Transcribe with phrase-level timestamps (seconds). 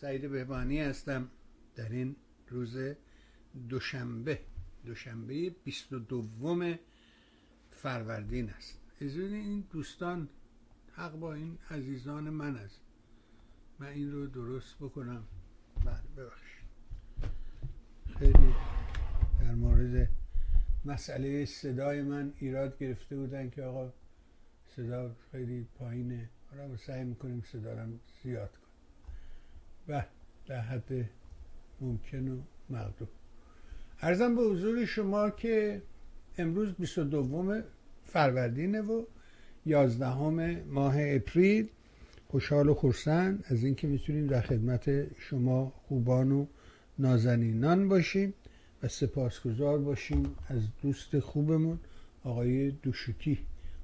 [0.00, 1.28] سعید بهبانی هستم.
[1.76, 2.16] در این
[2.48, 2.76] روز
[3.68, 4.40] دوشنبه
[4.86, 6.76] دوشنبه 22
[7.70, 8.80] فروردین است.
[9.00, 10.28] از این دوستان
[10.92, 12.80] حق با این عزیزان من است.
[13.78, 15.24] من این رو درست بکنم.
[15.84, 16.68] بله ببخشید.
[18.18, 18.54] خیلی
[19.40, 20.10] در مورد
[20.84, 23.92] مسئله صدای من ایراد گرفته بودن که آقا
[24.76, 26.30] صدا خیلی پایینه.
[26.50, 28.57] حالا سعی می‌کنیم صدا رو زیاد
[29.88, 30.02] و
[30.46, 31.10] در حد
[31.80, 32.36] ممکن و
[32.70, 33.08] مقدور
[34.00, 35.82] ارزم به حضور شما که
[36.38, 37.62] امروز 22
[38.04, 39.04] فروردینه و
[39.66, 41.68] 11 ماه اپریل.
[42.30, 46.46] خوشحال و خورسند از اینکه می‌تونیم در خدمت شما خوبان و
[46.98, 48.34] نازنینان باشیم
[48.82, 51.78] و سپاسگزار باشیم از دوست خوبمون
[52.24, 53.38] آقای دوشوکی.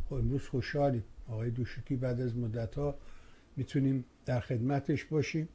[0.08, 1.04] خب امروز خوشحالیم.
[1.28, 2.94] آقای دوشوکی بعد از مدت ها
[3.56, 5.48] می‌تونیم در خدمتش باشیم.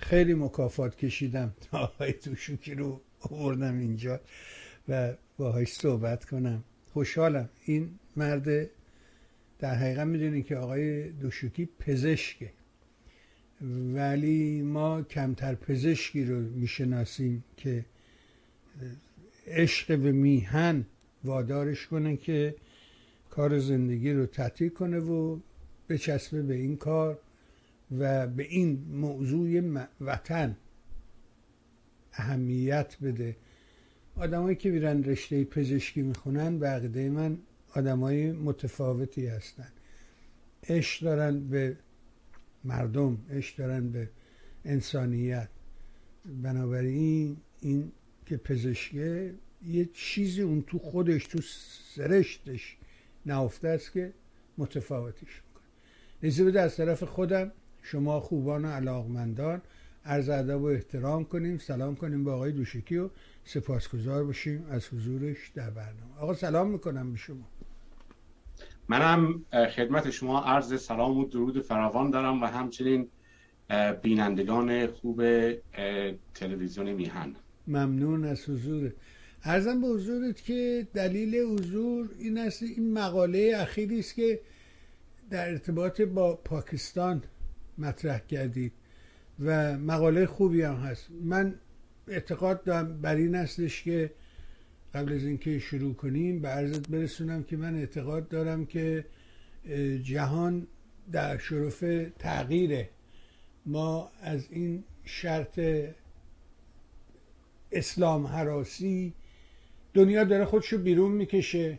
[0.00, 4.20] خیلی مکافات کشیدم تا آقای دوشوکی رو آوردم اینجا
[4.88, 6.64] و باهاش صحبت کنم.
[6.92, 7.48] خوشحالم.
[7.64, 8.70] این مرد
[9.58, 12.52] در حقیقت می‌دونید که آقای دوشوکی پزشکه.
[13.94, 17.84] ولی ما کمتر پزشکی رو می‌شناسیم که
[19.46, 20.86] عشق به میهن
[21.24, 22.54] وادارش کنه که
[23.30, 25.38] کار زندگی رو تعطیل کنه و
[25.88, 27.18] بچسبه به این کار.
[27.98, 29.60] و به این موضوع
[30.00, 30.56] وطن
[32.12, 33.36] اهمیت بده.
[34.16, 37.38] آدمایی که میرن رشته پزشکی می‌خونن به عقیده من
[37.74, 39.68] آدمای متفاوتی هستن.
[40.68, 41.76] عشق دارن به
[42.64, 44.10] مردم عشق دارن به
[44.64, 45.48] انسانیت.
[46.42, 47.92] بنابراین این
[48.26, 49.34] که پزشکه
[49.66, 51.38] یه چیزی اون تو خودش تو
[51.94, 52.76] سرشتش
[53.26, 54.12] نهفته است که
[54.58, 55.64] متفاوتش می‌کنه.
[56.22, 57.52] نیزه بده از طرف خودم
[57.82, 59.62] شما خوبان و علاقمندان
[60.04, 61.58] عرض ادب و احترام کنیم.
[61.58, 63.10] سلام کنیم به آقای دوشکی و
[63.44, 66.18] سپاسگزار باشیم از حضورش در برنامه.
[66.20, 67.48] آقا سلام می‌کنم به شما.
[68.88, 69.44] منم
[69.76, 73.08] خدمت شما عرض سلام و درود فراوان دارم و همچنین
[74.02, 75.22] بینندگان خوب
[76.34, 77.34] تلویزیون میهن.
[77.66, 78.92] ممنون از حضور.
[79.44, 84.40] ارزم به حضورت که دلیل حضور این است این مقاله اخیری است که
[85.30, 87.22] در ارتباط با پاکستان
[87.80, 88.72] مطرح کردید.
[89.40, 91.08] و مقاله خوبی هم هست.
[91.22, 91.54] من
[92.08, 94.10] اعتقاد دارم بر این هستش که
[94.94, 99.04] قبل از اینکه شروع کنیم به عرضت برسونم که من اعتقاد دارم که
[100.02, 100.66] جهان
[101.12, 101.84] در شرف
[102.18, 102.88] تغییره.
[103.66, 105.60] ما از این شرط
[107.72, 109.14] اسلام حراسی
[109.94, 111.78] دنیا داره خودشو بیرون می‌کشه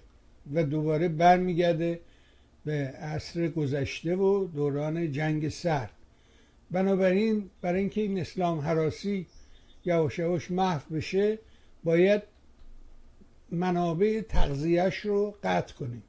[0.54, 2.00] و دوباره برمیگرده.
[2.66, 5.92] به عصر گذشته و دوران جنگ سرد.
[6.72, 9.28] بنابراین برای اینکه این اسلام حراسی
[9.86, 11.40] یواش یواش محو بشه
[11.84, 12.22] باید
[13.52, 16.04] منابع تغذیهش رو قطع کنیم.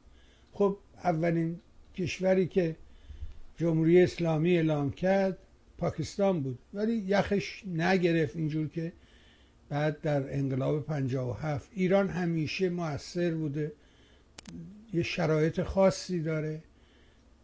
[0.52, 1.60] خب اولین
[1.94, 2.76] کشوری که
[3.56, 5.38] جمهوری اسلامی اعلام کرد
[5.78, 8.92] پاکستان بود ولی یخش نگرفت اینجور که
[9.68, 13.72] بعد در انقلاب 57 ایران همیشه موثر بوده.
[14.92, 16.62] یه شرایط خاصی داره.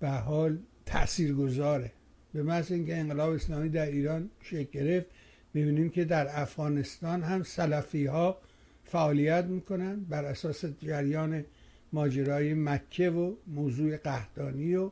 [0.00, 1.92] به حال تأثیر گذاره
[2.32, 5.06] به محض اینکه انقلاب اسلامی در ایران شکل گرفت
[5.54, 8.38] می‌بینیم که در افغانستان هم سلفی ها
[8.84, 11.44] فعالیت می‌کنن بر اساس جریان
[11.92, 14.90] ماجرای مکه و موضوع قهدانی و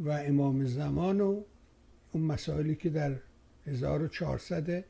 [0.00, 1.42] و امام زمان و
[2.12, 3.14] اون مسائلی که در
[3.66, 4.84] 1400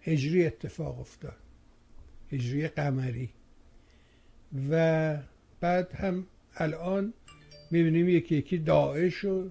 [0.00, 1.36] هجری اتفاق افتاد.
[2.32, 3.30] هجری قمری.
[4.70, 5.16] و
[5.60, 7.12] بعد هم الان
[7.70, 9.50] می‌بینیم یکی یکی داعش و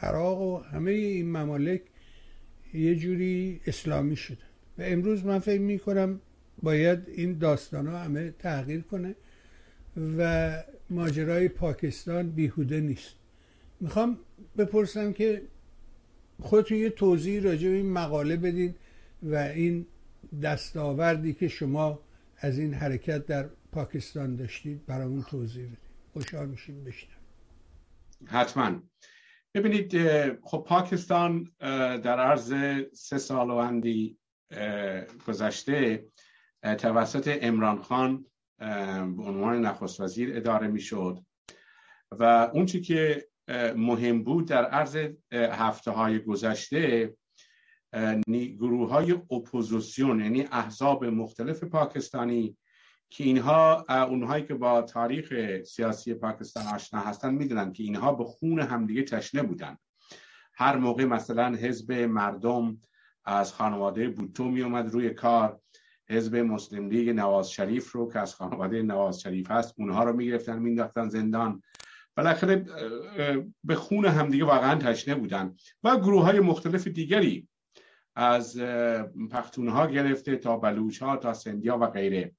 [0.00, 1.82] عراق و همه این ممالک
[2.74, 4.38] یه جوری اسلامی شده
[4.78, 6.20] و امروز من فکر می‌کنم
[6.62, 9.14] باید این داستان ها همه تغییر کنه
[10.18, 10.52] و
[10.90, 13.14] ماجرای پاکستان بیهوده نیست.
[13.80, 14.18] می‌خوام
[14.58, 15.42] بپرسم که
[16.40, 18.74] خودتون یه توضیح راجع به این مقاله بدین
[19.22, 19.86] و این
[20.42, 22.00] دستاوردی که شما
[22.38, 23.46] از این حرکت در
[23.76, 25.78] پاکستان داشتید برامون توضیح بدید.
[26.12, 27.16] خوشحال میشیم بشنم
[28.26, 28.82] حتما.
[29.54, 29.92] ببینید
[30.42, 31.50] خب پاکستان
[31.98, 32.54] در عرض
[32.92, 34.18] سه سال و اندی
[35.26, 36.06] گذشته
[36.78, 38.26] توسط امران خان
[39.16, 41.24] به عنوان نخست وزیر اداره می شد
[42.10, 43.28] و اون چی که
[43.76, 47.14] مهم بود در عرض هفته های گذشته
[48.58, 52.56] گروه های اپوزیسیون یعنی احزاب مختلف پاکستانی
[53.10, 55.32] که اینها اونهایی که با تاریخ
[55.62, 59.78] سیاسی پاکستان آشنا هستن می‌دونن که اینها به خون همدیگه تشنه بودن.
[60.54, 62.80] هر موقع مثلا حزب مردم
[63.24, 65.60] از خانواده بوتو می اومد روی کار
[66.08, 70.58] حزب مسلم لیگ نواز شریف رو که از خانواده نواز شریف هست اونها رو می‌گرفتن
[70.58, 71.62] مینداختن زندان.
[72.16, 72.64] بالاخره
[73.64, 75.54] به خون همدیگه واقعا تشنه بودن
[75.84, 77.48] و گروه های مختلف دیگری
[78.16, 78.58] از
[79.30, 82.34] پختونها گرفته تا بلوچ ها تا سندیا و غیره.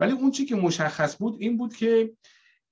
[0.00, 2.12] ولی اون چی که مشخص بود این بود که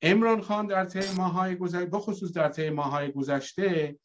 [0.03, 3.99] امران خان در طی ماهای گذشته بخصوص در طی ماهای گذشته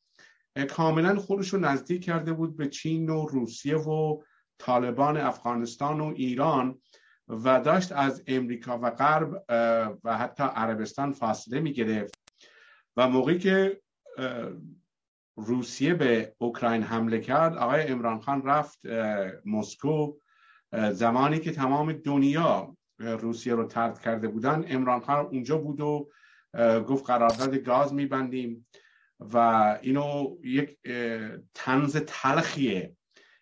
[0.70, 4.24] کاملا خودش رو نزدیک کرده بود به چین و روسیه و
[4.60, 6.82] طالبان افغانستان و ایران
[7.28, 9.44] و داشت از امریکا و غرب
[10.04, 12.14] و حتی عربستان فاصله می گرفت
[12.98, 13.82] و موقعی که
[15.38, 18.86] روسیه به اوکراین حمله کرد آقای امران خان رفت
[19.46, 20.14] مسکو
[20.92, 24.66] زمانی که تمام دنیا روسیه رو ترد کرده بودن.
[24.68, 26.10] امران خان اونجا بود و
[26.88, 28.68] گفت قرارداد گاز میبندیم
[29.20, 29.38] و
[29.82, 30.78] اینو یک
[31.54, 32.96] تنز تلخیه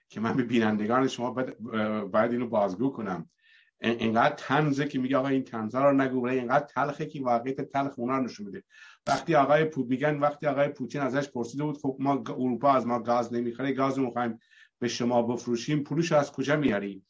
[0.09, 1.31] که من به بینندگان شما
[2.11, 3.29] باید اینو بازگو کنم.
[3.83, 8.19] اینقدر تنزه که میگه آقا این تنزه رو نگو اینقدر تلخه که واقعیت تلخ اونا
[8.19, 8.63] نشون میده.
[9.07, 12.99] وقتی آقای پوت میگن وقتی آقای پوتین ازش پرسیده بود خب ما اروپا از ما
[12.99, 14.39] گاز نمی‌خره گاز رو می‌خوایم
[14.79, 17.03] به شما بفروشیم پولش از کجا میاری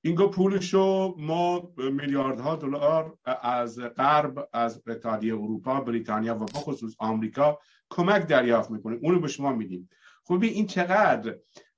[0.00, 7.58] اینگو پولش رو ما میلیاردها دلار از غرب از اتحادیه اروپا بریتانیا و بخصوص آمریکا
[7.90, 9.88] کمک دریافت می‌کنیم اونو به شما میدیم.
[10.24, 11.36] خب این چقدر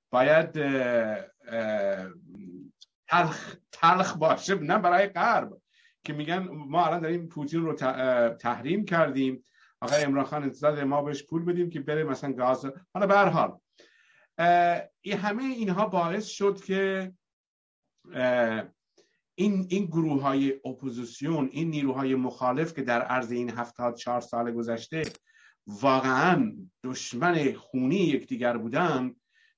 [0.09, 0.51] باید
[3.07, 5.57] تلخ, تلخ باشه؟ نه برای غرب
[6.03, 7.73] که میگن ما الان داریم پوتین رو
[8.33, 9.43] تحریم کردیم.
[9.81, 12.65] آقای امران خان انتظار ما بهش پول بدیم که بره مثلا گاز.
[12.93, 13.57] حالا به هر حال
[15.01, 17.11] این همه اینها باعث شد که
[19.35, 24.51] این این گروه های اپوزیسیون این نیروهای مخالف که در عرض این هفتاد چهار سال
[24.51, 25.03] گذشته
[25.67, 26.53] واقعا
[26.83, 29.15] دشمن خونی یکدیگر بودن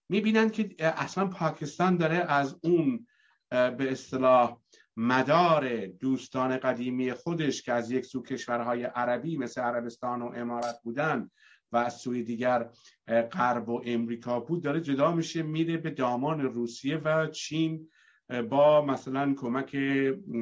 [0.10, 3.08] می‌بینند که اصلا پاکستان داره از اون
[3.50, 4.58] به اصطلاح
[4.98, 11.30] مدار دوستان قدیمی خودش که از یک سو کشورهای عربی مثل عربستان و امارات بودن
[11.72, 12.70] و از سوی دیگر
[13.08, 17.90] غرب و امریکا بود داره جدا میشه میره به دامان روسیه و چین
[18.42, 19.74] با مثلا کمک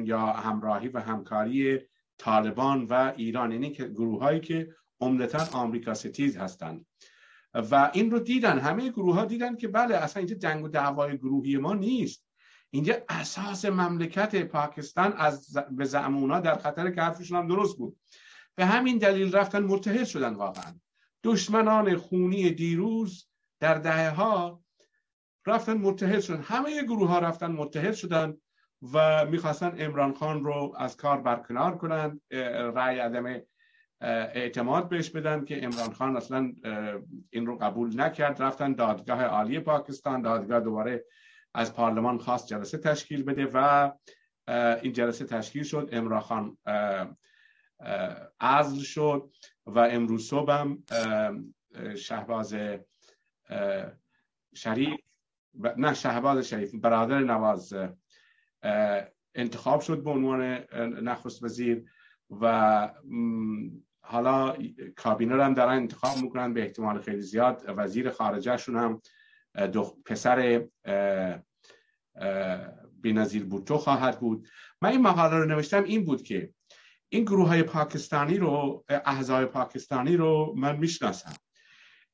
[0.04, 1.78] یا همراهی و همکاری
[2.18, 6.86] طالبان و ایران یعنی که گروه هایی که عمدتا آمریکا ستیز هستند.
[7.54, 11.18] و این رو دیدن همه گروه ها دیدن که بله اصلا اینجا جنگ و دعوای
[11.18, 12.26] گروهی ما نیست.
[12.70, 17.96] اینجا اساس مملکت پاکستان از به زعمونا در خطر که حرفشون هم درست بود.
[18.54, 20.72] به همین دلیل رفتن متحد شدن واقعا.
[21.24, 23.28] دشمنان خونی دیروز
[23.60, 24.61] در دهه ها
[25.46, 26.40] رفتن متحد شدن.
[26.40, 28.36] همه گروه ها رفتن متحد شدن
[28.92, 32.20] و می‌خواستن امران خان رو از کار برکنار کنند
[32.74, 33.40] رأی عدم
[34.00, 36.52] اعتماد بهش بدن که امران خان اصلا
[37.30, 38.42] این رو قبول نکرد.
[38.42, 40.22] رفتن دادگاه عالی پاکستان.
[40.22, 41.04] دادگاه دوباره
[41.54, 43.90] از پارلمان خواست جلسه تشکیل بده و
[44.82, 45.88] این جلسه تشکیل شد.
[45.92, 46.58] امران خان
[48.40, 49.30] عزل شد
[49.66, 50.84] و امروز صبح هم
[51.96, 52.56] شهباز
[54.54, 55.00] شریف
[55.76, 57.74] نه شهباز شریف برادر نواز
[59.34, 60.42] انتخاب شد به عنوان
[61.02, 61.84] نخست وزیر
[62.40, 62.90] و
[64.04, 64.56] حالا
[64.96, 67.64] کابینه هم دارن انتخاب می‌کنن به احتمال خیلی زیاد.
[67.76, 69.00] وزیر خارجه شون هم
[70.04, 70.64] پسر
[73.00, 74.48] بینظیر بوتو خواهد بود.
[74.82, 76.54] من این مقاله رو نوشتم این بود که
[77.08, 81.34] این گروه های پاکستانی رو احزای پاکستانی رو من می‌شناسم.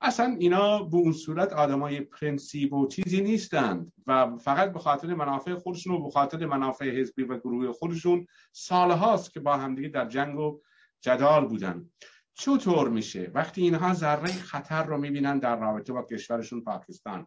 [0.01, 5.55] اصلا اینا به اون صورت آدمای پرنسیب و چیزی نیستند و فقط به خاطر منافع
[5.55, 10.39] خودشون و به خاطر منافع حزبی و گروه خودشون سالهاست که با همدیگه در جنگ
[10.39, 10.61] و
[11.01, 11.91] جدال بودن.
[12.35, 17.27] چطور میشه؟ وقتی اینها ذره خطر رو می‌بینن در رابطه با کشورشون پاکستان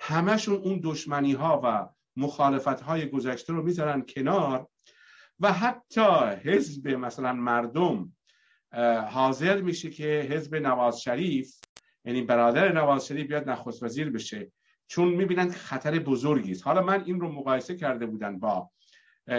[0.00, 4.68] همشون اون دشمنی ها و مخالفت های گذشته رو می‌ذارن کنار
[5.40, 6.00] و حتی
[6.44, 8.12] حزب مثلا مردم
[9.10, 11.60] حاضر میشه که حزب نواز شریف
[12.04, 14.52] یعنی برادر نواز شریف بیاد نخست وزیر بشه.
[14.86, 16.66] چون می‌بینن خطر بزرگی است.
[16.66, 18.70] حالا من این رو مقایسه کرده بودن با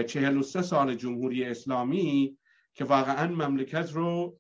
[0.08, 2.38] 43 سال جمهوری اسلامی
[2.74, 4.40] که واقعا مملکت رو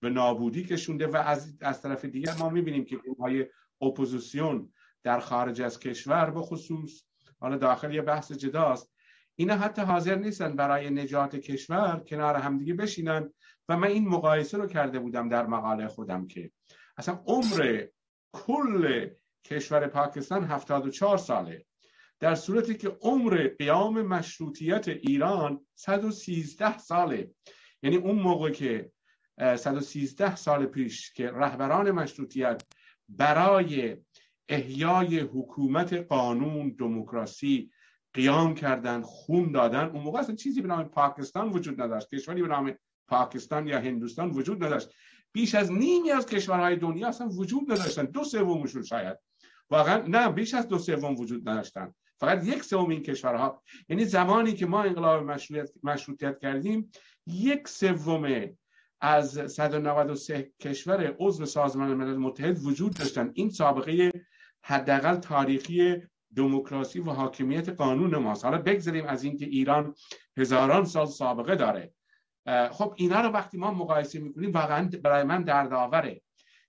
[0.00, 3.46] به نابودی کشونده و از, از طرف دیگر ما می‌بینیم که های
[3.80, 4.72] اپوزیسیون
[5.02, 7.02] در خارج از کشور به خصوص
[7.40, 8.94] حالا داخل یه بحث جداست
[9.36, 13.30] اینا حتی حاضر نیستن برای نجات کشور کنار همدیگه بشینن.
[13.68, 16.50] و من این مقایسه رو کرده بودم در مقاله خودم که
[16.96, 17.86] اصلا عمر
[18.32, 19.08] کل
[19.44, 21.66] کشور پاکستان 74 ساله.
[22.20, 27.30] در صورتی که عمر قیام مشروطیت ایران 113 ساله.
[27.82, 28.92] یعنی اون موقع که
[29.38, 32.62] 113 سال پیش که رهبران مشروطیت
[33.08, 33.96] برای
[34.48, 37.70] احیای حکومت قانون دموکراسی
[38.14, 42.14] قیام کردن خون دادن اون موقع اصلا چیزی به نام پاکستان وجود نداشت.
[42.14, 42.74] کشوری به نام
[43.08, 44.94] پاکستان یا هندوستان وجود نداشت.
[45.34, 48.04] بیش از نیمی از کشورهای دنیا اصلا وجود نداشتن.
[48.04, 49.18] دو سومشون شاید.
[49.70, 51.94] واقعا نه بیش از دو سوم وجود نداشتن.
[52.20, 53.62] فقط یک سوم این کشورها.
[53.88, 56.90] یعنی زمانی که ما انقلاب مشروطیت, مشروطیت کردیم
[57.26, 58.50] یک سوم
[59.00, 63.30] از 193 کشور عضو سازمان ملل متحد وجود داشتن.
[63.34, 64.12] این سابقه
[64.64, 66.02] حداقل تاریخی
[66.36, 68.44] دموکراسی و حاکمیت قانون ماست.
[68.44, 69.94] حالا بگذاریم از اینکه ایران
[70.36, 71.94] هزاران سال سابقه داره.
[72.46, 76.22] خب اینا رو وقتی ما مقایسه می‌کنیم واقعا برای من دردآوره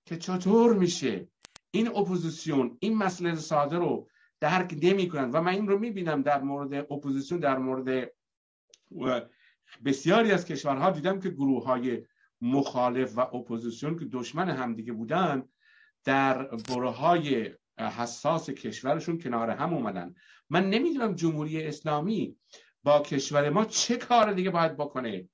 [0.05, 1.27] که چطور میشه
[1.71, 5.31] این اپوزیسیون این مسئله ساده رو درک نمی‌کنن.
[5.31, 8.11] و من این رو می‌بینم در مورد اپوزیسیون در مورد
[9.85, 12.05] بسیاری از کشورها دیدم که گروه های
[12.41, 15.43] مخالف و اپوزیسیون که دشمن همدیگه بودن
[16.03, 20.15] در برهه های حساس کشورشون کنار هم اومدن.
[20.49, 22.37] من نمی‌دونم جمهوری اسلامی
[22.83, 25.29] با کشور ما چه کار دیگه باید بکنه.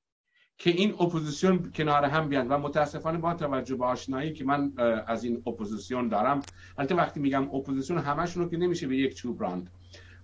[0.64, 4.72] که این اپوزیسیون کنار هم بیان و متاسفانه با توجه به آشنایی که من
[5.08, 6.42] از این اپوزیسیون دارم
[6.78, 9.70] البته وقتی میگم اپوزیسیون همشون رو که نمیشه به یک چوب راند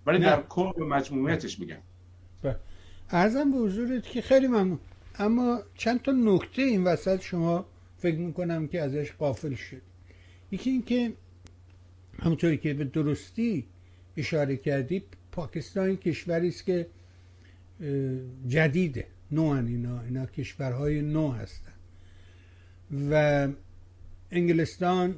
[0.05, 1.77] ولی در کل مجموعیتش میگم.
[3.09, 4.79] عرضم به حضورت که خیلی ممنون.
[5.19, 7.65] اما چند تا نکته این وسط شما
[7.97, 9.81] فکر می‌کنم که ازش غافل شد.
[10.51, 11.13] یکی اینکه
[12.19, 13.65] همونطوری که به درستی
[14.17, 16.87] اشاره کردی پاکستان کشوری است که
[18.47, 19.07] جدیده.
[19.31, 21.73] نو اینا اینا کشورهای نو هستن.
[23.11, 23.47] و
[24.31, 25.15] انگلستان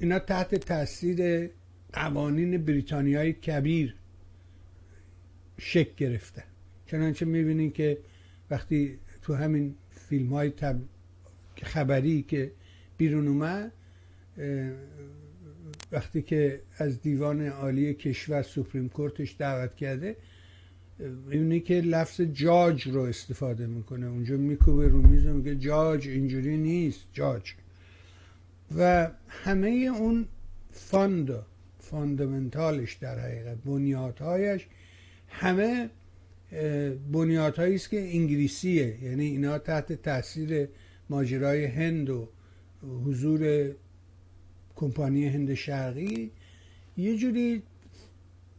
[0.00, 1.50] اینا تحت تاثیر
[1.92, 3.94] قوانین بریتانیای کبیر
[5.58, 6.42] شک گرفتن.
[6.86, 7.98] چنانچه می‌بینین که
[8.50, 10.76] وقتی تو همین فیلم های تب...
[11.62, 12.52] خبری که
[12.96, 13.72] بیرون اومد
[15.92, 20.16] وقتی که از دیوان عالی کشور Supreme Court ش دعوت کرده
[21.30, 24.06] اینی که لفظ جاج رو استفاده می‌کنه.
[24.06, 27.52] اونجا میکوبه رو میز میگه جاج اینجوری نیست جاج.
[28.76, 30.26] و همه اون
[30.70, 31.30] fund
[31.78, 34.66] fundamental ش در حقیقت بنیادهایش
[35.28, 35.90] همه
[37.12, 39.04] بنیادهایی است که انگلیسیه.
[39.04, 40.68] یعنی اینا تحت تاثیر
[41.10, 42.28] ماجرای هند و
[43.04, 43.70] حضور
[44.76, 46.30] کمپانی هند شرقی.
[46.96, 47.62] یه جوری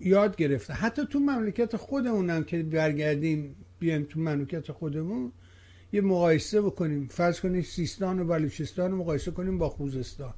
[0.04, 0.74] یاد گرفته.
[0.74, 5.32] حتی تو مملکت خودمونم که برگردیم بیایم تو مملکت خودمون
[5.94, 7.08] یه مقایسه بکنیم.
[7.08, 10.34] فرض کنیم سیستان و بلوچستان رو مقایسه کنیم با خوزستان.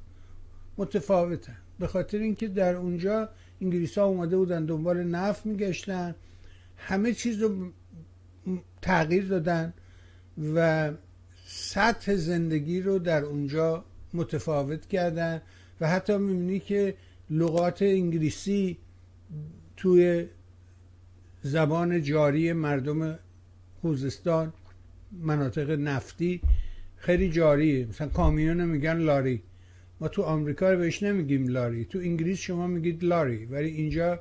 [0.78, 3.28] متفاوته به خاطر اینکه در اونجا
[3.60, 6.14] انگلیس ها اومده بودن دنبال نفت میگشتن.
[6.76, 7.72] همه چیز رو
[8.82, 9.74] تغییر دادن
[10.54, 10.90] و
[11.46, 15.42] سطح زندگی رو در اونجا متفاوت کردن.
[15.80, 16.94] و حتی می‌بینی که
[17.30, 18.78] لغات انگلیسی
[19.76, 20.26] توی
[21.42, 23.18] زبان جاری مردم
[23.80, 24.52] خوزستان
[25.12, 26.40] مناطق نفتی
[26.96, 29.42] خیلی جاریه مثلا کامیون میگن لاری.
[30.00, 31.84] ما تو آمریکا رو بهش نمیگیم lorry.
[31.84, 33.44] تو انگلیس شما میگید lorry.
[33.46, 34.20] ولی اینجا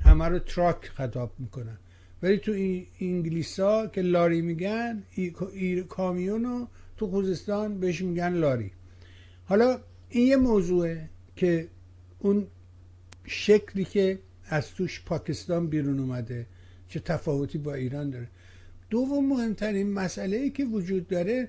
[0.00, 1.78] همه رو truck خطاب می‌کنن.
[2.22, 2.52] ولی تو
[3.00, 5.02] انگلیس ها که lorry میگن
[5.52, 8.70] ای, کامیون رو تو خوزستان بهش میگن لاری.
[9.44, 9.78] حالا
[10.08, 11.68] این یه موضوعه که
[12.18, 12.46] اون
[13.24, 16.46] شکلی که از توش پاکستان بیرون اومده.
[16.88, 18.28] چه تفاوتی با ایران داره.
[18.90, 21.48] دوم مهمترین مسئله ای که وجود داره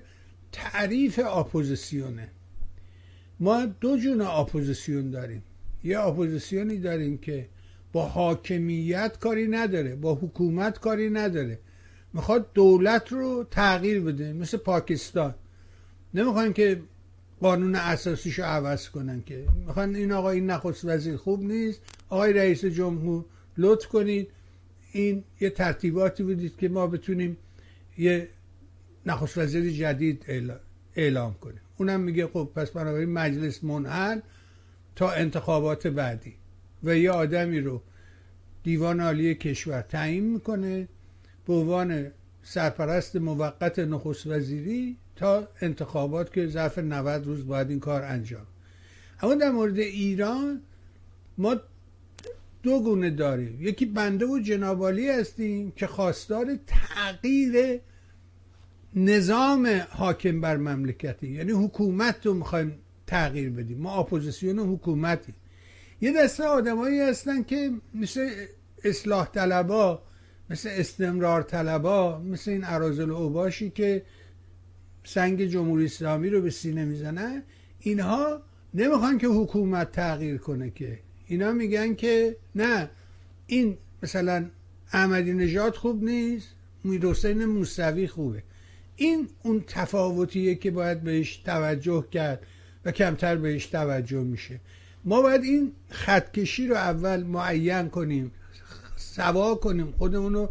[0.52, 2.28] تعریف اپوزیسیونه.
[3.40, 5.42] ما دو جور اپوزیسیون داریم.
[5.84, 7.48] یه اپوزیسیونی داریم که
[7.92, 11.58] با حاکمیت کاری نداره با حکومت کاری نداره.
[12.12, 15.34] می‌خواد دولت رو تغییر بده مثل پاکستان.
[16.14, 16.82] نمی‌خوان که
[17.40, 21.80] قانون اساسیش رو عوض کنن که می‌خوان این آقا این نخست وزیر خوب نیست.
[22.08, 23.24] آقای رئیس جمهور
[23.58, 24.28] لطف کنید.
[24.92, 27.36] این یه ترتیباتی بدید که ما بتونیم
[27.98, 28.28] یه
[29.06, 30.24] نخست وزیر جدید
[30.96, 31.60] اعلام کنیم.
[31.76, 34.20] اونم میگه خب پس بنابراین مجلس منحل
[34.96, 36.34] تا انتخابات بعدی.
[36.84, 37.82] و یه آدمی رو
[38.62, 40.88] دیوان عالی کشور تعیین می‌کنه.
[41.46, 42.10] به عنوان
[42.42, 48.46] سرپرست موقت نخست وزیری تا انتخابات که ظرف 90 روز باید این کار انجام.
[49.22, 50.62] اما در مورد ایران
[51.38, 51.56] ما
[52.62, 53.58] دو گونه داریم.
[53.60, 57.80] یکی بنده و جنابالی هستیم که خواستار تغییر
[58.94, 63.78] نظام حاکم بر مملکتی یعنی حکومت رو می‌خوایم تغییر بدیم.
[63.78, 65.34] ما اپوزیسیون حکومتی
[66.00, 68.30] یه دسته آدمایی هستن که مثل
[68.84, 70.02] اصلاح طلبا
[70.50, 74.02] مثل استمرار طلبا مثل این عرازل اوباشی که
[75.04, 77.42] سنگ جمهوری اسلامی رو به سینه می‌زنن
[77.80, 78.42] اینها
[78.74, 80.98] نمی‌خوان که حکومت تغییر کنه که.
[81.26, 82.90] اینا میگن که نه
[83.46, 84.50] این مثلا
[84.92, 86.48] احمدی نژاد خوب نیست
[86.84, 88.42] میر حسین موسوی خوبه.
[88.96, 92.46] این اون تفاوتیه که باید بهش توجه کرد
[92.84, 94.60] و کمتر بهش توجه میشه.
[95.04, 98.32] ما باید این خطکشی رو اول معین کنیم.
[99.16, 100.50] سوا کنیم خودمون رو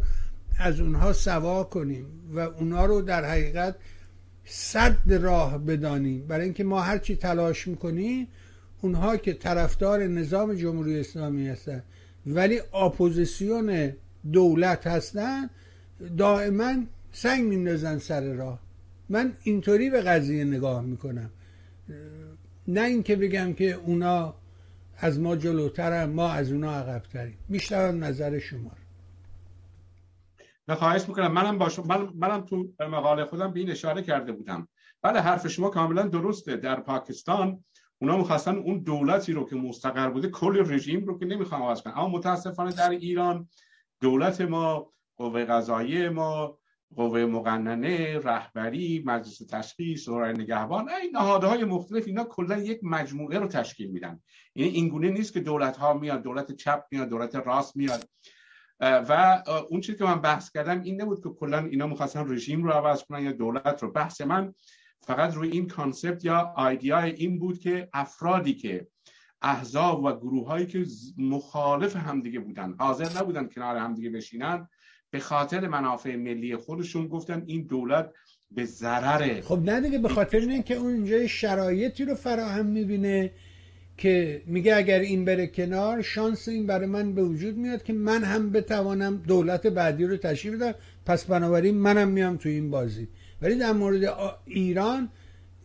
[0.58, 3.74] از اونها سوا کنیم و اونها رو در حقیقت
[4.44, 6.26] صد راه بدانیم.
[6.26, 8.28] برای اینکه ما هرچی تلاش می‌کنیم
[8.80, 11.82] اونها که طرفدار نظام جمهوری اسلامی هستن
[12.26, 13.92] ولی اپوزیسیون
[14.32, 15.50] دولت هستن
[16.16, 16.74] دائما
[17.12, 18.60] سنگ میندازن سر راه.
[19.08, 21.30] من اینطوری به قضیه نگاه می‌کنم.
[22.68, 24.34] نه اینکه بگم که اونا
[25.02, 27.38] از ما جلوترن ما از اونا عقبتریم.
[27.48, 28.70] میشنوم نظر شما
[30.68, 31.32] نه خواهش می‌کنم.
[31.32, 34.68] منم با من منم تو مقاله خودم به این اشاره کرده بودم.
[35.02, 36.56] بله حرف شما کاملا درسته.
[36.56, 37.64] در پاکستان
[37.98, 41.92] اونا می‌خواستن اون دولتی رو که مستقر بوده کل رژیم رو که نمی‌خوان عوض کنن
[41.96, 43.48] اما متاسفانه در ایران
[44.00, 46.59] دولت ما قوه قضایی ما
[46.96, 53.46] قوه مقننه رهبری مجلس تشخیص شورای نگهبان این نهادهای مختلف اینا کلا یک مجموعه رو
[53.46, 54.20] تشکیل میدن.
[54.54, 58.08] یعنی این گونه نیست که دولت ها میاد دولت چپ میاد دولت راست میاد.
[58.80, 62.70] و اون چیزی که من بحث کردم این نبود که کلا اینا می‌خواستن رژیم رو
[62.70, 63.92] عوض کنن یا دولت رو.
[63.92, 64.54] بحث من
[65.00, 68.86] فقط روی این کانسپت یا آیدیا این بود که افرادی که
[69.42, 70.84] احزاب و گروه هایی که
[71.18, 74.68] مخالف همدیگه بودن حاضر نبودن کنار همدیگه بشینن
[75.10, 78.10] به خاطر منافع ملی خودشون گفتن این دولت
[78.50, 79.40] به ضرره.
[79.40, 83.30] خب نه دیگه به خاطر اینه که اونجا شرایطی رو فراهم می‌بینه
[83.96, 88.24] که میگه اگر این بره کنار شانس این برای من به وجود میاد که من
[88.24, 90.74] هم بتوانم دولت بعدی رو تشکیل بدم.
[91.06, 93.08] پس بنابراین منم میام تو این بازی.
[93.42, 95.08] ولی در مورد ایران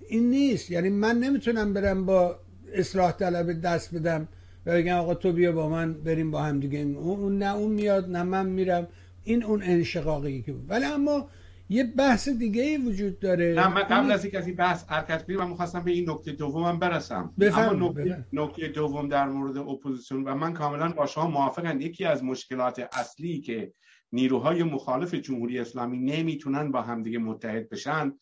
[0.10, 0.72] این نیست.
[0.72, 2.40] یعنی من نمی‌تونم برم با
[2.74, 4.28] اصلاح طلب دست بدم
[4.66, 6.80] و بگم آقا تو بیا با من بریم با هم دیگه.
[6.80, 8.88] اون نه اون میاد نه من میرم.
[9.26, 11.30] این اون انشقاقی که بود ولی اما
[11.70, 13.54] یه بحث دیگه ای وجود داره.
[13.58, 16.32] نه من قبل از اینکه از این بحث حرکت کنیم من می‌خواستم به این نکته
[16.32, 17.34] دومم برسم.
[17.42, 21.82] اما نکته, نکته دوم در مورد اپوزیسیون و من کاملا با شما موافقم.
[21.82, 23.74] یکی از مشکلات اصلی که
[24.12, 28.14] نیروهای مخالف جمهوری اسلامی نمی‌تونن با همدیگه متحد بشن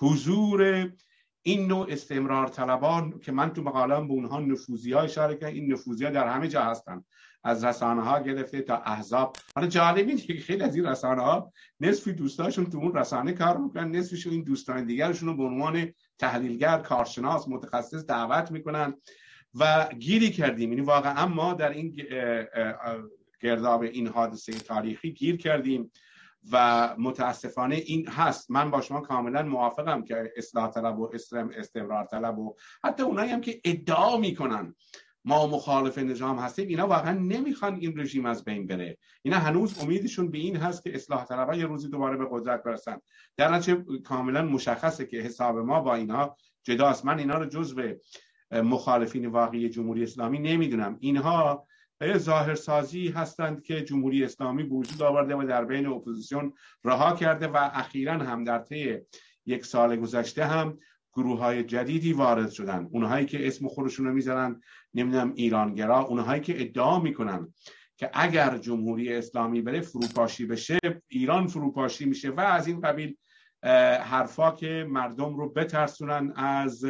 [0.00, 0.90] حضور
[1.42, 5.72] این نوع استمرار طلبان که من تو مقالم به اونها نفوذی ها اشاره کردم این
[5.72, 7.04] نفوذی ها در همه جا هستن.
[7.44, 9.36] از رسانه ها گرفته تا احزاب.
[9.54, 13.56] حالا جالب اینه که خیلی از این رسانه ها نصفی دوستاشون تو اون رسانه کار
[13.56, 18.94] می‌کنن نصفشون این دوستان دیگرشون رو به عنوان تحلیلگر کارشناس متخصص دعوت می‌کنن
[19.54, 20.72] و گیری کردیم.
[20.72, 21.96] یعنی واقعا ما در این
[23.40, 25.90] گرداب این حادثه تاریخی گیر کردیم
[26.52, 28.50] و متاسفانه این هست.
[28.50, 31.10] من با شما کاملا موافقم که اصلاح طلب و
[31.56, 34.74] استمرار طلب و حتی اونایی هم که ادعا می‌کنن
[35.24, 38.98] ما مخالف نظام هستیم اینا واقعا نمی‌خوان این رژیم از بین بره.
[39.22, 42.98] اینا هنوز امیدشون به این هست که اصلاح طلبها یه روزی دوباره به قدرت برسن.
[43.36, 47.82] در نتیجه کاملا مشخصه که حساب ما با اینها جداست من اینا رو جزو
[48.52, 50.96] مخالفین واقعی جمهوری اسلامی نمی‌دونم.
[51.00, 51.66] اینها
[52.16, 56.52] ظاهرسازی هستند که جمهوری اسلامی وجود آورده و در بین اپوزیسیون
[56.84, 58.98] رها کرده و اخیرا هم در طی
[59.46, 60.78] یک سال گذشته هم
[61.12, 62.88] گروه های جدیدی وارد شدن.
[62.90, 64.60] اونهایی که اسم خودشون رو می‌زنن
[64.94, 67.54] نمی‌دونم ایرانگرا اونهایی که ادعا می‌کنن
[67.96, 73.16] که اگر جمهوری اسلامی بره فروپاشی بشه ایران فروپاشی میشه و از این قبیل
[74.02, 76.84] حرفا که مردم رو بترسونن از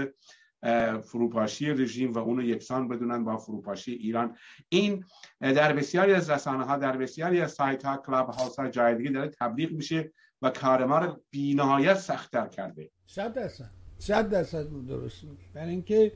[1.05, 4.37] فروپاشی رژیم و اونو یکسان بدونن با فروپاشی ایران.
[4.69, 5.05] این
[5.41, 9.29] در بسیاری از رسانه ها در بسیاری از سایت ها کلاب ها جای دیگه داره
[9.29, 12.91] تبلیغ میشه و کار ما رو بینهایت سختتر کرده.
[13.07, 15.37] صد درصد صد درصد درست میگی.
[15.55, 16.13] برای اینکه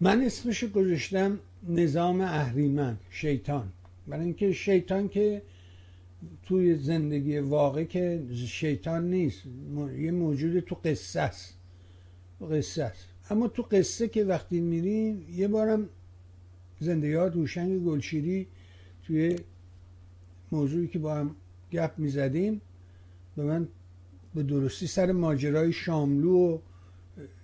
[0.00, 3.68] من اسمش گذاشتم نظام اهریمن شیطان.
[4.06, 5.42] برای اینکه شیطان که
[6.42, 9.42] توی زندگی واقع که شیطان نیست.
[9.98, 11.54] یه موجود تو قصه است.
[12.50, 13.08] قصه است.
[13.30, 15.88] اما تو قصه که وقتی میریم یه بارم
[16.80, 18.46] زندگی ها دوشنگ گلشیری
[19.06, 19.36] توی
[20.52, 21.36] موضوعی که با هم
[21.72, 22.60] گپ می‌زدیم
[23.36, 23.68] به من
[24.36, 26.58] به درستی سر ماجرای شاملو و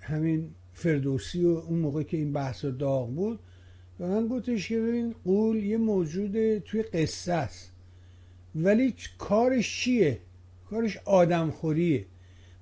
[0.01, 3.39] همین فردوسی و اون موقع که این بحث داغ بود
[4.01, 7.73] و من گفتش که ببین قول یه موجود توی قصه است.
[8.55, 10.19] ولی کارش چیه؟
[10.71, 12.07] کارش آدمخوریه.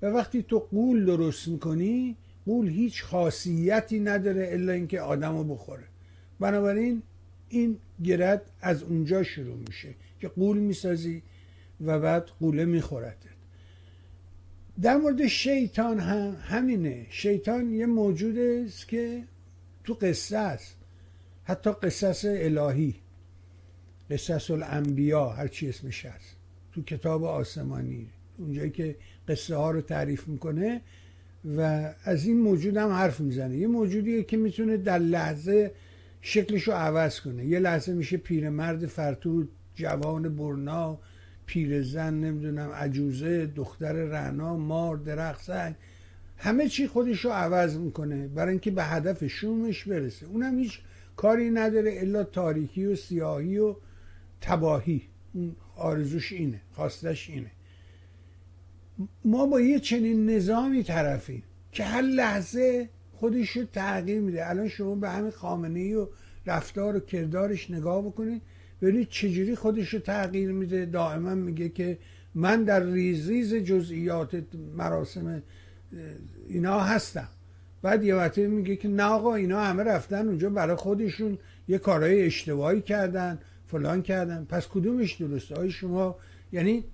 [0.03, 2.17] و وقتی تو قول درست می‌کنی
[2.47, 5.85] قول هیچ خاصیتی نداره الا اینکه آدم رو بخوره.
[6.41, 7.03] بنابراین
[7.49, 11.23] این گرد از اونجا شروع میشه که قول می‌سازی
[11.81, 13.30] و بعد قوله میخورتت
[14.83, 17.07] در مورد شیطان هم همینه.
[17.11, 19.23] شیطان یه موجود است که
[19.85, 20.77] تو قصه است.
[21.45, 22.95] حتی قصص الهی
[24.11, 26.37] قصص الانبیا هر چی اسمش هست.
[26.73, 28.07] تو کتاب آسمانی
[28.39, 28.97] اونجایی که
[29.29, 30.81] قصه ها رو تعریف می‌کنه
[31.57, 31.61] و
[32.05, 33.57] از این موجود هم حرف می‌زنه.
[33.57, 35.73] یه موجودیه که می‌تونه در لحظه
[36.21, 37.45] شکلش رو عوض کنه.
[37.45, 40.99] یه لحظه میشه پیرمرد فرتود جوان برنا
[41.51, 45.75] پیرزن نمی‌دونم عجوزه دختر رعنا مار درخت سنگ
[46.37, 50.27] همه چی خودش رو عوض می‌کنه برای اینکه به هدف شومش برسه.
[50.27, 50.81] اونم هیچ
[51.17, 53.77] کاری نداره الا تاریکی و سیاهی و
[54.41, 55.03] تباهی.
[55.33, 57.51] اون آرزوش اینه خواستش اینه.
[59.25, 64.49] ما با یه چنین نظامی طرفیم که هر لحظه خودش رو تغییر میده.
[64.49, 66.07] الان شما به همین خامنه و
[66.47, 68.43] رفتار و کردارش نگاه بکنید.
[68.83, 70.87] ببینید چجوری خودش رو تغییر میده.
[70.87, 71.99] دائما میگه که
[72.35, 74.43] من در ریز ریز جزئیات
[74.77, 75.43] مراسم
[76.49, 77.29] اینا هستم.
[77.83, 81.39] بعد یه وقتی میگه که نه آقا اینا همه رفتن اونجا برای خودشون
[81.69, 84.47] یه کارهای اشتباهی کردن فلان کردن.
[84.49, 86.17] پس کدومش درسته؟ های شما
[86.53, 86.85] یعنی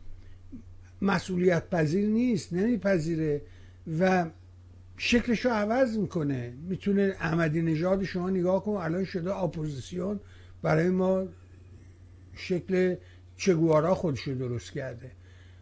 [1.03, 3.42] مسئولیت پذیر نیست نمیپذیره
[4.01, 4.27] و
[4.96, 6.53] شکلش رو عوض می‌کنه.
[6.68, 10.20] می‌تونه احمدی نژاد شما نگاه کن الان شده اپوزیسیون
[10.62, 11.25] برای ما
[12.37, 12.96] شکل
[13.37, 15.11] چگوارا خودش رو درست کرده.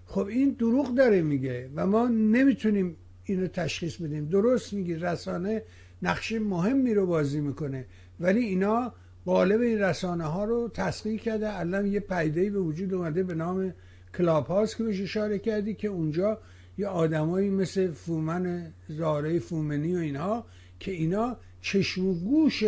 [0.07, 4.29] خب این دروغ داره میگه و ما نمی‌تونیم اینو تشخیص بدیم.
[4.29, 5.63] درست میگی رسانه
[6.03, 7.87] نقش مهمی رو بازی می‌کنه.
[8.21, 8.93] ولی اینا
[9.25, 11.59] قالب این رسانه ها رو تسخیر کرده.
[11.59, 13.75] الان یه پیده به وجود اومده به نام
[14.19, 16.39] کلاب هاست که بهش اشاره کردی که اونجا
[16.79, 20.47] یه آدمایی مثل فومن زاره فومنی و اینها
[20.81, 22.65] که اینا چشم و گوش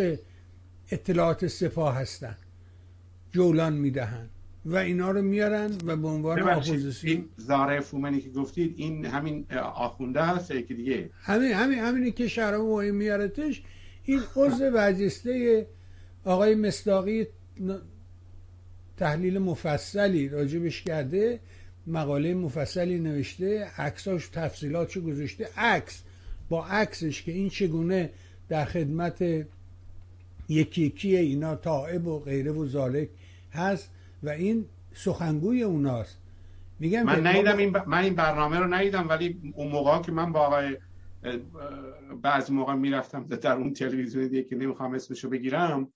[0.91, 2.37] اطلاعات سپاه هستن.
[3.37, 4.29] جولان می‌دهن
[4.65, 9.45] و اینا رو میارن و به عنوان اپوزیسیون زاره فومنی که گفتید این همین
[9.75, 13.63] آخونده هست که دیگه؟ همین همین همینی که شهر مهم میارتش
[14.03, 15.65] این عضو وجسته
[16.25, 17.27] آقای مصداقی
[18.97, 21.39] تحلیل مفصلی راجبش کرده
[21.87, 25.49] مقاله مفصلی نوشته عکساش تفصیلاتشو گذاشته.
[25.57, 26.03] عکس
[26.49, 28.09] با عکسش که این چگونه
[28.49, 29.21] در خدمت
[30.49, 33.09] یکی یکی اینا تائب و غیره و زالک
[33.57, 33.91] هست
[34.23, 36.21] و این سخنگوی اوناست.
[36.79, 37.77] میگم من ندیدم این ب...
[37.87, 40.77] من این برنامه رو ندیدم ولی اون موقع که من با آقای
[42.21, 45.91] بعضی موقع می‌رفتم در اون تلویزیون دیگه که نمی‌خوام اسمشو بگیرم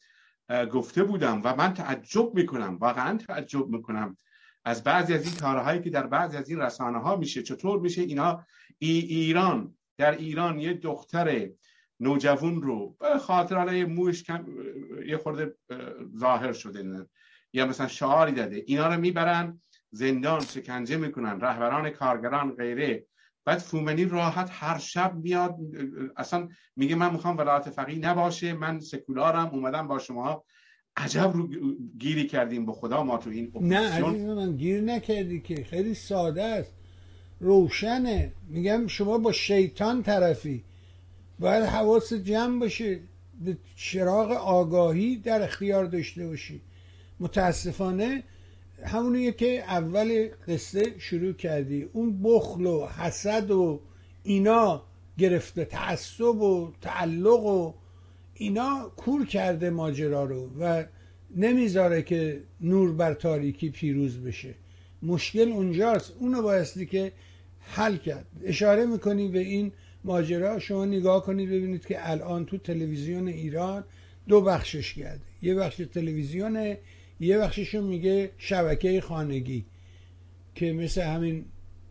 [0.71, 4.17] گفته بودم و من تعجب می‌کنم واقعا تعجب می‌کنم
[4.65, 7.43] از بعضی از این کارهایی که در بعضی از این رسانه ها میشه.
[7.43, 8.45] چطور میشه اینا
[8.79, 11.49] ای ایران در ایران یه دختر
[11.99, 14.45] نوجوان رو به خاطر موش کم
[15.07, 15.55] یه خورده
[16.17, 17.07] ظاهر شده.
[17.53, 18.63] یا مثلا شعاری داده.
[18.65, 19.61] اینا رو می‌برن
[19.91, 23.05] زندان شکنجه می‌کنن رهبران کارگران غیره.
[23.45, 25.55] بعد فومنی راحت هر شب میاد
[26.17, 30.43] اصلا میگه من می‌خوام ولایت فقیه نباشه من سکولارم اومدم با شما.
[30.97, 31.49] عجب رو
[31.97, 35.63] گیری کردیم به خدا ما تو این نه من گیر نکردی که.
[35.63, 36.73] خیلی ساده است.
[37.39, 38.33] روشنه.
[38.47, 40.63] میگم شما با شیطان طرفی.
[41.39, 42.99] باید حواس جمع باشه
[43.41, 46.61] به چراغ آگاهی در اختیار داشته باشی.
[47.21, 48.23] متاسفانه
[48.85, 53.79] همونیه که اول قصه شروع کردی اون بخل و حسد و
[54.23, 54.83] اینا
[55.17, 57.73] گرفته تعصب و تعلق و
[58.33, 60.83] اینا کور کرده ماجرا رو و
[61.35, 64.55] نمی‌ذاره که نور بر تاریکی پیروز بشه.
[65.03, 66.13] مشکل اونجاست.
[66.19, 67.11] اونو بایستی که
[67.59, 68.25] حل کرد.
[68.43, 69.71] اشاره می‌کنی به این
[70.03, 70.59] ماجرا.
[70.59, 73.83] شما نگاه کنید ببینید که الان تو تلویزیون ایران
[74.27, 75.21] دو بخشش کرده.
[75.41, 76.77] یه بخش تلویزیونه
[77.21, 79.65] یه بخششون میگه شبکه خانگی
[80.55, 81.45] که مثل همین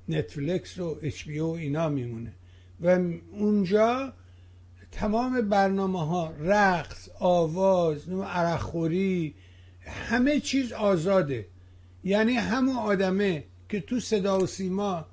[0.08, 2.32] نتفلکس و اچ بی او اینا میمونه.
[2.80, 2.98] و
[3.32, 4.12] اونجا
[4.92, 9.34] تمام برنامه ها رقص آواز عرخوری
[9.80, 11.46] همه چیز آزاده.
[12.04, 15.06] یعنی همون آدمه که تو صدا و سیما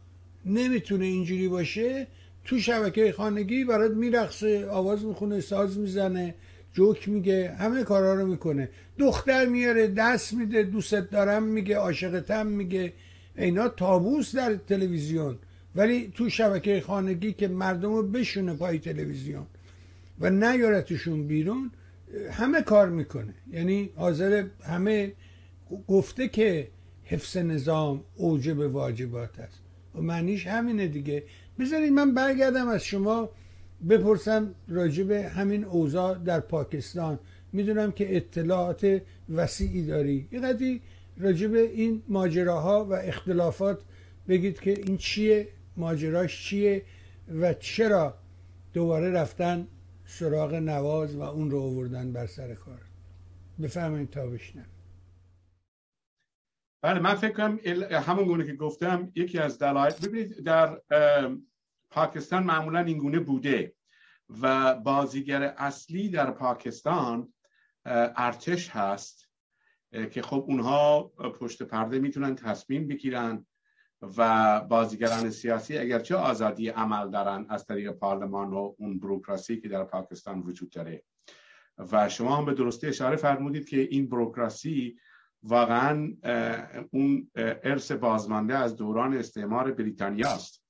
[0.45, 2.07] نمی‌تونه اینجوری باشه
[2.45, 6.35] تو شبکه خانگی برات میرقصه آواز می‌خونه ساز می‌زنه.
[6.77, 8.69] جوک میگه همه کارا رو می‌کنه.
[8.97, 12.93] دختر میاره دست میده دوست دارم میگه عاشقتم میگه.
[13.37, 15.37] اینا تابوس در تلویزیون.
[15.75, 19.45] ولی تو شبکه خانگی که مردم رو بشونه پای تلویزیون
[20.19, 21.71] و نیارتشون بیرون
[22.31, 23.33] همه کار می‌کنه.
[23.51, 25.13] یعنی حاضر همه
[25.87, 26.67] گفته که
[27.03, 29.61] حفظ نظام اوجب واجبات است.
[29.95, 31.23] و معنیش همینه دیگه.
[31.59, 33.29] بذارید من برگردم از شما
[33.89, 37.19] بپرسم راجب همین اوضاع در پاکستان.
[37.53, 40.27] می‌دونم که اطلاعات وسیعی داری.
[40.31, 40.79] یه
[41.17, 43.81] راجب این ماجراها و اختلافات
[44.27, 46.85] بگید که این چیه ماجراش چیه
[47.41, 48.17] و چرا
[48.73, 49.67] دوباره رفتن
[50.05, 52.81] سراغ نواز و اون رو آوردن بر سر کار.
[53.61, 54.65] بفهمید تا بشنم
[56.83, 57.59] بله من فکر کنم
[57.91, 60.81] همون گونه که گفتم یکی از دلایل ببینید در
[61.97, 63.73] پاکستان معمولا این گونه بوده
[64.41, 67.33] و بازیگر اصلی در پاکستان
[68.15, 69.29] ارتش هست
[70.11, 71.03] که خب اونها
[71.39, 73.45] پشت پرده می‌تونن تصمیم بگیرن
[74.17, 79.83] و بازیگران سیاسی اگرچه آزادی عمل دارن از طریق پارلمان و اون بروکراسی که در
[79.83, 81.03] پاکستان وجود داره.
[81.77, 84.99] و شما هم به درستی اشاره فرمودید که این بروکراسی
[85.43, 86.13] واقعا
[86.91, 90.66] اون ارث بازمانده از دوران استعمار بریتانیا است.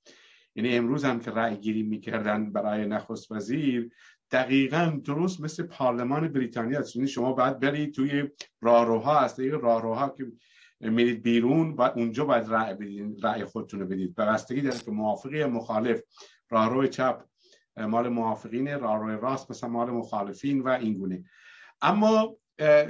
[0.58, 3.90] یعنی امروز هم که رأی گیری می‌کردن برای نخست وزیر
[4.30, 6.96] دقیقا درست مثل پارلمان بریتانیا است.
[6.96, 8.28] یعنی شما باید برید توی
[8.60, 10.26] راهروها از طریق راهروها که
[10.80, 14.14] میرید بیرون و اونجا باید رأی بدید رأی خودتون رو بدید.
[14.14, 16.00] بستگی داره که موافقی مخالف.
[16.50, 17.24] راهرو چپ
[17.76, 21.24] مال موافقین راهرو راست مثلا مال مخالفین و اینگونه.
[21.82, 22.36] اما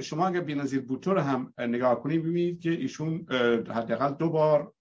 [0.01, 3.25] شما اگر بینظیر بوتو رو هم نگاه کنید ببینید که ایشون
[3.69, 4.73] حداقل دو بار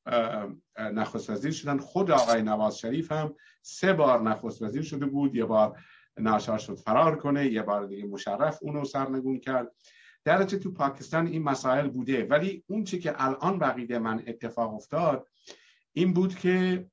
[0.78, 1.78] نخست وزیر شدن.
[1.78, 5.34] خود آقای نواز شریف هم سه بار نخست وزیر شده بود.
[5.34, 5.78] یه بار
[6.18, 9.72] ناشار شد فرار کنه یه بار دیگه مشرف اونو سرنگون کرد.
[10.24, 12.24] درجه تو پاکستان این مسائل بوده.
[12.24, 15.26] ولی اون چی که الان بقیده من اتفاق افتاد
[15.92, 16.86] این بود که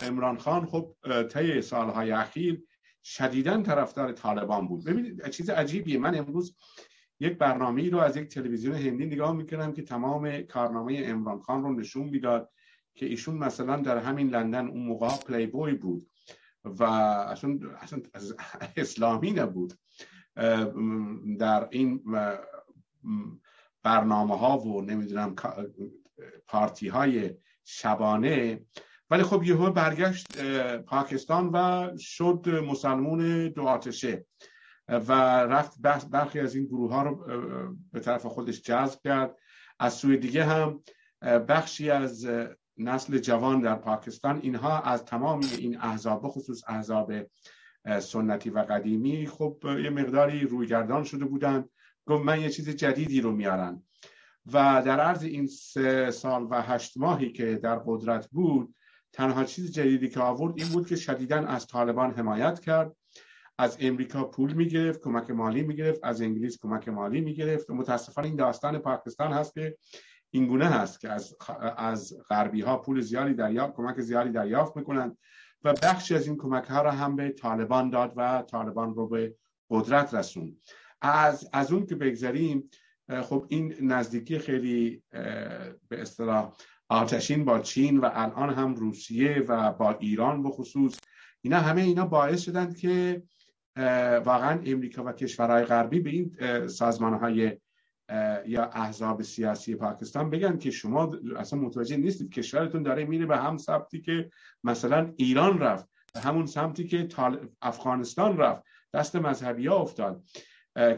[0.00, 0.94] امران خان خب
[1.32, 2.62] طی سالهای اخیر
[3.04, 4.84] شدیدا طرفدار طالبان بود.
[4.84, 5.98] ببینید چیز عجیبیه.
[5.98, 6.56] من امروز
[7.20, 11.72] یک برنامه رو از یک تلویزیون هندی نگاه می‌کردم که تمام کارنامه امران خان رو
[11.72, 12.50] نشون می‌داد
[12.94, 16.06] که ایشون مثلا در همین لندن اون موقع پلی بوی بود
[16.64, 18.00] و اصلا, اصلا
[18.76, 19.74] اسلامی نبود.
[21.38, 22.02] در این
[23.82, 25.34] برنامه ها و نمی‌دونم
[26.46, 28.60] پارتی های شبانه.
[29.10, 30.42] ولی خب یهو برگشت
[30.78, 34.26] پاکستان و شد مسلمون دو آتشه.
[34.88, 35.12] و
[35.44, 37.24] رفت برخی از این گروه ها رو
[37.92, 39.36] به طرف خودش جذب کرد.
[39.78, 40.82] از سوی دیگه هم
[41.22, 42.28] بخشی از
[42.78, 47.12] نسل جوان در پاکستان اینها از تمام این احزاب خصوص احزاب
[48.00, 51.64] سنتی و قدیمی خب یه مقداری رویگردان شده بودن.
[52.06, 53.82] گفت من یه چیز جدیدی رو میارن
[54.52, 58.74] و در عرض این سه سال و هشت ماهی که در قدرت بود
[59.12, 62.96] تنها چیز جدیدی که آورد این بود که شدیدا از طالبان حمایت کرد.
[63.58, 67.70] از امریکا پول می‌گرفت کمک مالی می‌گرفت از انگلیس کمک مالی می‌گرفت.
[67.70, 69.76] متاسفانه این داستان پاکستان هست که
[70.30, 71.36] این گونه هست که از
[71.76, 75.18] از غربی ها پول زیادی دریافت کمک زیادی دریافت می‌کنند
[75.64, 79.34] و بخشی از این کمک ها را هم به طالبان داد و طالبان رو به
[79.70, 80.56] قدرت رسون
[81.00, 82.70] از از اون که بگذریم
[83.22, 85.02] خب این نزدیکی خیلی
[85.88, 86.52] به اصطلاح
[86.88, 90.96] آتشین با چین و الان هم روسیه و با ایران به خصوص
[91.42, 93.22] اینا همه اینا باعث شدند که
[94.24, 96.36] واقعا امریکا و کشورهای غربی به این
[96.66, 97.58] سازمان های
[98.46, 103.56] یا احزاب سیاسی پاکستان بگن که شما اصلا متوجه نیستید کشورتون داره میره به هم
[103.56, 104.30] سمتی که
[104.64, 107.08] مثلا ایران رفت به همون سمتی که
[107.62, 108.62] افغانستان رفت.
[108.94, 110.22] دست مذهبی ها افتاد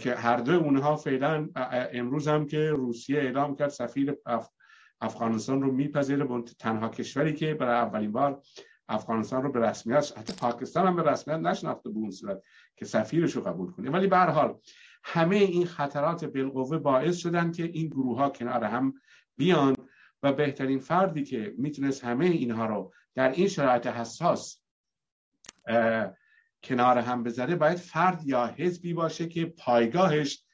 [0.01, 1.49] که هر دو اونها فعلا
[1.93, 4.17] امروز هم که روسیه اعلام کرد سفیر
[5.01, 6.27] افغانستان رو میپذیره
[6.59, 8.43] تنها کشوری که برای اولین بار
[8.89, 12.43] افغانستان رو به رسمیت حتی پاکستان هم به رسمیت نشناخته به اون صورت
[12.77, 13.91] که سفیرش رو قبول کنه.
[13.91, 14.59] ولی به حال
[15.05, 18.95] همه این خطرات بالقوه باعث شدن که این گروه ها کنار هم
[19.37, 19.77] بیان
[20.23, 24.61] و بهترین فردی که می‌تونست همه اینها رو در این شرایط حساس
[26.63, 30.45] کنار هم بذاره باید فرد یا حزبی باشه که پایگاهش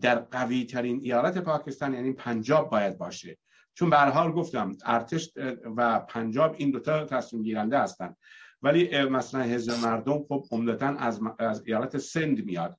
[0.00, 3.38] در قوی ترین ایالت پاکستان یعنی پنجاب باید باشه.
[3.74, 5.30] چون به حال گفتم ارتش
[5.76, 8.16] و پنجاب این دوتا تصمیم گیرنده هستن.
[8.62, 12.78] ولی مثلا حزب مردم خب عمدتا از, از ایالت سند میاد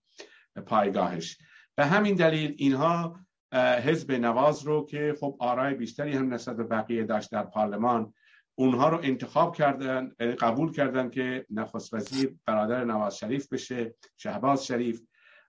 [0.65, 1.37] پایگاهش.
[1.75, 3.19] به همین دلیل اینها
[3.53, 8.13] حزب نواز رو که خب آرای بیشتری هم نسبت به بقیه داشت در پارلمان
[8.55, 14.65] اونها رو انتخاب کردن یعنی قبول کردن که نخست وزیر برادر نواز شریف بشه شهباز
[14.65, 15.01] شریف.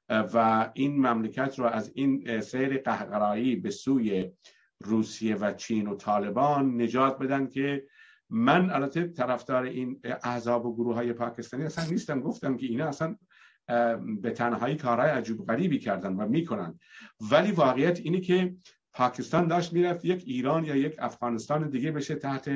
[0.08, 4.30] و این مملکت رو از این سیر قهقرایی به سوی
[4.84, 7.86] روسیه و چین و طالبان نجات بدن که
[8.30, 12.20] من البته طرفدار این احزاب و گروه های پاکستانی اصلا نیستم.
[12.20, 13.16] گفتم که اینا اصلا
[14.22, 16.78] به تنهایی کارهای عجوب غریبی کردن و می‌کنن.
[17.30, 18.56] ولی واقعیت اینه که
[18.92, 22.50] پاکستان داشت می‌رفت یک ایران یا یک افغانستان دیگه بشه تحت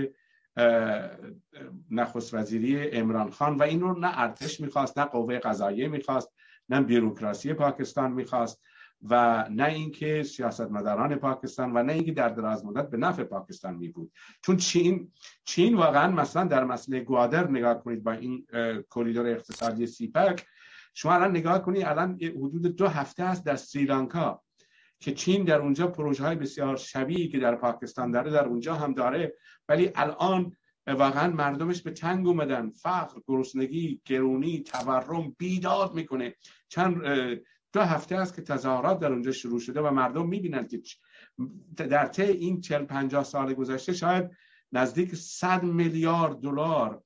[1.91, 3.57] نخست وزیری امران خان.
[3.57, 6.33] و این رو نه ارتش می‌خواست نه قوه قضاییه می‌خواست
[6.69, 8.63] نه بیروکراسی پاکستان می‌خواست.
[9.03, 13.89] و نه اینکه سیاستمداران پاکستان و نه اینکه در دراز مدت به نفع پاکستان می
[13.89, 14.13] بود.
[14.43, 15.13] چون چین
[15.45, 18.47] چین واقعا مثلا در مسئله گوادر نگاه کنید با این
[18.95, 20.47] کریدور اقتصادی سیپک
[20.95, 24.43] شما الان نگاه کنید الان حدود دو هفته است در سریلانکا
[25.01, 28.95] که چین در اونجا پروژه های بسیار شبیهی که در پاکستان داره در اونجا هم
[28.95, 29.35] داره.
[29.69, 32.71] ولی الان واقعا مردمش به تنگ اومدن.
[32.71, 36.35] فقر گرسنگی گرونی تورم بیداد می‌کنه.
[36.69, 37.03] چند
[37.73, 40.83] دو هفته است که تظاهرات در اونجا شروع شده و مردم می‌بینن که
[41.77, 44.31] در طی این 40 50 سال گذشته شاید
[44.73, 47.03] نزدیک 100 میلیارد دلار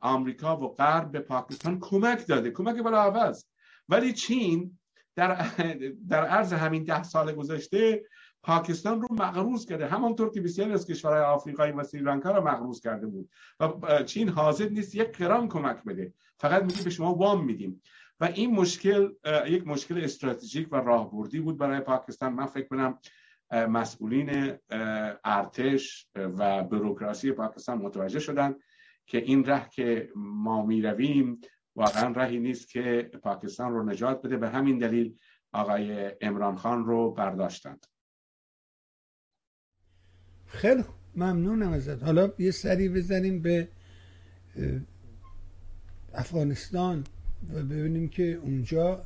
[0.00, 3.44] آمریکا و غرب به پاکستان کمک داده کمک بلا عوض
[3.88, 4.78] ولی چین
[5.16, 5.46] در
[6.10, 8.02] در عرض همین ده سال گذشته
[8.42, 9.86] پاکستان رو مغروز کرده.
[9.86, 13.28] همانطور که بسیاری از کشورهای آفریقایی و سریلانکا رو مغروز کرده بود.
[13.60, 16.12] و چین حاضر نیست یک کران کمک بده.
[16.38, 17.82] فقط میگه به شما وام میدیم.
[18.20, 19.08] و این مشکل
[19.46, 22.32] یک مشکل استراتژیک و راهبردی بود برای پاکستان.
[22.32, 22.98] من فکر کنم
[23.52, 24.58] مسئولین
[25.24, 28.54] ارتش و بروکراسی پاکستان متوجه شدن
[29.06, 31.40] که این ره که ما می رویم
[31.76, 34.36] واقعا رهی نیست که پاکستان رو نجات بده.
[34.36, 35.18] به همین دلیل
[35.52, 37.86] آقای امران خان رو برداشتند.
[40.46, 40.84] خیلی
[41.16, 42.02] ممنونم ازت.
[42.02, 43.68] حالا یه سری بزنیم به
[46.14, 47.04] افغانستان.
[47.54, 49.02] و ببینیم که اونجا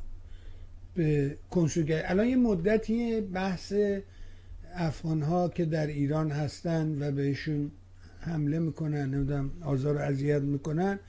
[0.95, 3.73] به کنسولگری الان یه مدتی بحث
[4.73, 7.71] افغان ها که در ایران هستن و بهشون
[8.19, 10.99] حمله می‌کنن نمی‌دونم آزار و اذیت می‌کنن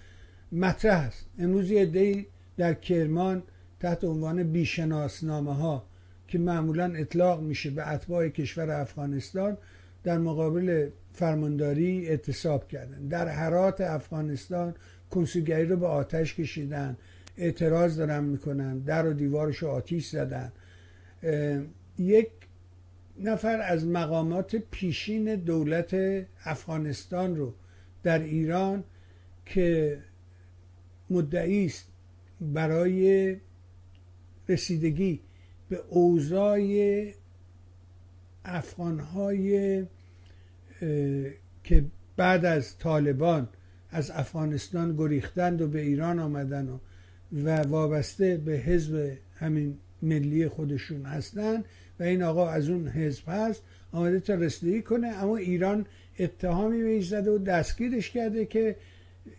[0.53, 1.27] مطرح است.
[1.39, 3.43] امروز یه در کرمان
[3.81, 5.85] تحت عنوان بیشناسنامه ها
[6.29, 9.57] که معمولا اطلاق میشه به اتباع کشور افغانستان
[10.05, 13.09] در مقابل فرمانداری اعتصاب کردن.
[13.09, 14.75] در حرات افغانستان
[15.11, 16.97] کنسولگری رو به آتش کشیدن.
[17.37, 18.79] اعتراض دارن می‌کنن.
[18.79, 20.53] در و دیوارش آتیش زدن.
[21.99, 22.29] یک
[23.21, 25.95] نفر از مقامات پیشین دولت
[26.45, 27.55] افغانستان رو
[28.03, 28.85] در ایران
[29.47, 29.99] که
[31.11, 31.89] مدعی است
[32.41, 33.37] برای
[34.49, 35.21] رسیدگی
[35.69, 36.61] به اوضاع
[38.45, 39.87] افغانهای
[41.65, 41.85] که
[42.17, 43.49] بعد از طالبان
[43.91, 46.79] از افغانستان گریختند و به ایران آمدن و
[47.33, 51.65] و وابسته به حزب همین ملی خودشون هستن
[52.01, 55.09] و این آقا از اون حزب هست آمده تا رسیدگی کنه.
[55.09, 55.87] اما ایران
[56.19, 58.77] اتهامی بهش زده و دستگیرش کرده که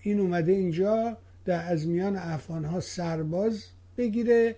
[0.02, 3.66] این اومده اینجا در از میان افغان ها سرباز
[3.98, 4.56] بگیره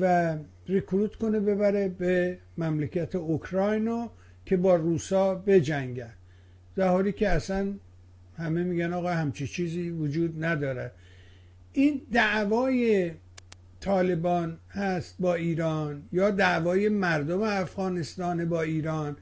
[0.00, 0.36] و
[0.66, 4.08] ریکروت کنه ببره به مملکت اوکراینو
[4.46, 6.14] که با روسا بجنگن
[6.76, 7.74] در حالی که اصلا
[8.36, 10.92] همه میگن آقا همچی چیزی وجود نداره.
[11.72, 13.12] این دعوای
[13.80, 19.16] طالبان هست با ایران یا دعوای مردم افغانستان با ایران؟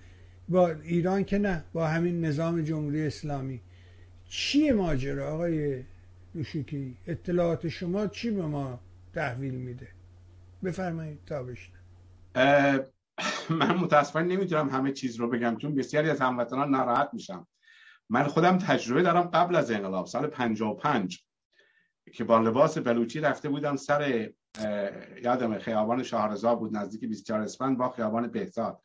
[0.49, 3.61] با ایران که نه با همین نظام جمهوری اسلامی.
[4.29, 5.83] چیه ماجرا آقای
[6.35, 8.81] دوشوکی اطلاعات شما چی به ما
[9.15, 9.89] تحویل میده؟
[10.65, 11.47] بفرمایید تا
[13.51, 17.47] من متاسفانه نمی‌تونم همه چیز رو بگم چون بسیاری از هموطنان ناراحت میشم.
[18.09, 21.26] من خودم تجربه دارم قبل از انقلاب سال 55
[22.13, 24.31] که با لباس بلوچی رفته بودم سر
[25.23, 28.83] یادم خیابان شهرزا بود نزدیک 24 اسفند با خیابان بهزاد.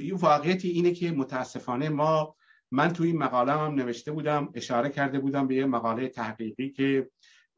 [0.00, 2.36] یه واقعیتی اینه که متاسفانه ما
[2.70, 7.10] من توی این مقاله هم نوشته بودم اشاره کرده بودم به یه مقاله تحقیقی که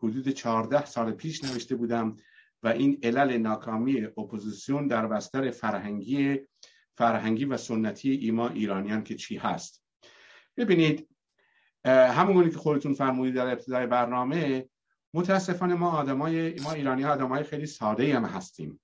[0.02, 2.16] حدود 14 سال پیش نوشته بودم
[2.62, 6.40] و این علل ناکامی اپوزیسیون در بستر فرهنگی
[6.96, 9.84] فرهنگی و سنتی ایما ایرانیان که چی هست.
[10.56, 11.08] ببینید
[11.84, 14.68] همونگونه که خودتون فرمودید در ابتدای برنامه
[15.14, 18.80] متاسفانه ما آدمای ما ایرانی آدمای خیلی ساده هم هستیم.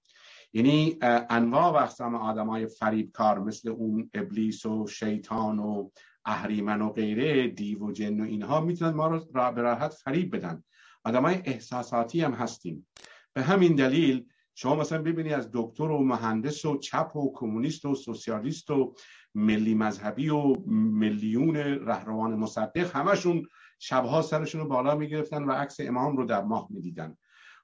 [0.52, 0.98] یعنی
[1.30, 5.90] انواع و اقسام آدمای فریبکار مثل اون ابلیس و شیطان و
[6.24, 9.20] اهریمن و غیره دیو و جن و اینها می‌تونن ما رو
[9.52, 10.64] به راحت فریب بدن.
[11.04, 12.86] آدمای احساساتی هم هستیم.
[13.32, 17.94] به همین دلیل شما مثلا ببینید از دکتر و مهندس و چپ و کمونیست و
[17.94, 18.94] سوسیالیست و
[19.34, 23.46] ملی مذهبی و میلیون رهروان مصدق همشون
[23.78, 27.16] شبها سرشون رو بالا می‌گرفتن و عکس امام رو در ماه می‌دیدن.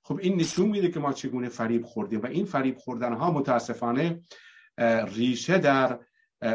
[0.03, 4.21] خب این نشون میده که ما چگونه فریب خوردیم و این فریب خوردن ها متاسفانه
[5.15, 5.99] ریشه در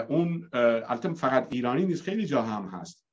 [0.09, 3.05] اون البته فقط ایرانی نیست خیلی جا هم هست.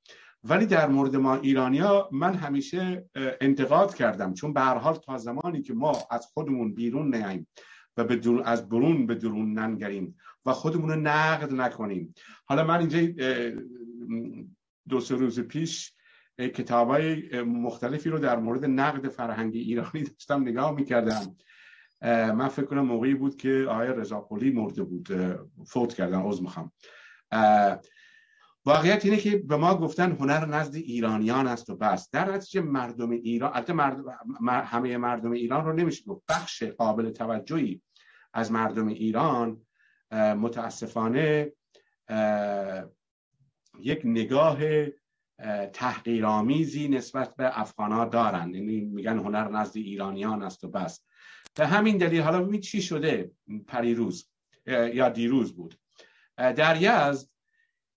[0.45, 3.09] ولی در مورد ما ایرانیا من همیشه
[3.41, 4.35] انتقاد کردم.
[4.35, 7.49] چون به هر حال تا زمانی که ما از خودمون بیرون نیاییم
[7.97, 10.17] و به از برون به درون ننگریم
[10.47, 12.15] و خودمون رو نقد نکنیم.
[12.45, 13.01] حالا من اینجا
[14.89, 15.93] دو سه روز پیش
[16.39, 21.37] کتاب های مختلفی رو در مورد نقد فرهنگی ایرانی داشتم نگاه می‌کردم.
[22.03, 25.09] من فکر کنم موقعی بود که آقای رضاپولی مرده بود.
[25.67, 26.73] فوت کردن عوض می‌خوام.
[28.67, 32.11] واقعیت اینه که به ما گفتن هنر نزد ایرانیان است و بس.
[32.11, 33.75] در نتیجه مردم ایران البته
[34.43, 36.23] همه مردم ایران رو نمیشه گفت.
[36.29, 37.83] بخش قابل توجهی
[38.35, 39.66] از مردم ایران
[40.13, 41.53] متاسفانه
[43.81, 44.59] یک نگاه
[45.73, 48.55] تحقیرآمیزی نسبت به افغانها دارند.
[48.55, 51.05] یعنی میگن هنر نزد ایرانیان است و بس.
[51.55, 53.31] به همین دلیل حالا ببینید چی شده
[53.67, 54.31] پریروز
[54.67, 55.79] یا دیروز بود.
[56.37, 57.29] در یزد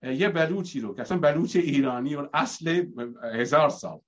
[0.03, 2.85] یه بلوچی رو که اصلا بلوچ ایرانی و اصل
[3.33, 3.99] هزار سال.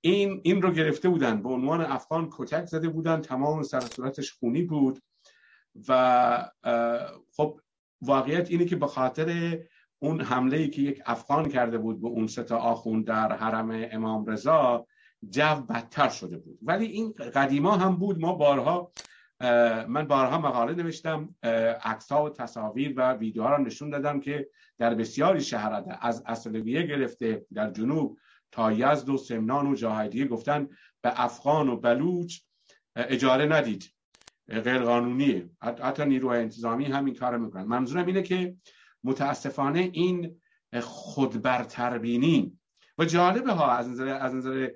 [0.00, 1.42] این این رو گرفته بودن.
[1.42, 3.20] به عنوان افغان کتک زده بودن.
[3.20, 5.02] تمام سر صورتش خونی بود.
[5.88, 6.50] و
[7.36, 7.60] خب
[8.02, 9.58] واقعیت اینه که به خاطر
[9.98, 14.26] اون حمله ای که یک افغان کرده بود به اون ستا آخون در حرم امام
[14.26, 14.86] رضا
[15.30, 16.58] جو بدتر شده بود.
[16.62, 18.20] ولی این قدیما هم بود.
[18.20, 18.92] ما بارها
[19.88, 21.34] من بارها مقاله نوشتم
[21.84, 24.48] عکس و تصاویر و ویدیوها رو نشون دادم که
[24.78, 28.18] در بسیاری شهرات از اصلویه گرفته در جنوب
[28.52, 30.68] تا یزد و سمنان و جاهای گفتن
[31.02, 32.40] به افغان و بلوچ
[32.96, 33.95] اجاره ندید.
[34.48, 35.50] غیر قانونیه.
[35.60, 37.64] حتی نیروهای انتظامی هم این کار می‌کنن.
[37.64, 38.56] منظورم اینه که
[39.04, 40.40] متاسفانه این
[40.80, 42.58] خودبرتربینی
[42.98, 44.70] و جالبه ها از نظر از نظر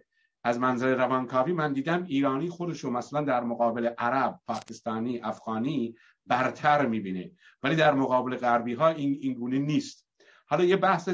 [0.45, 5.95] از منظر روانکاوی من دیدم ایرانی خودشو مثلا در مقابل عرب، پاکستانی، افغانی
[6.27, 7.31] برتر می‌بینه.
[7.63, 10.09] ولی در مقابل غربی ها این, این گونه نیست.
[10.47, 11.09] حالا یه بحث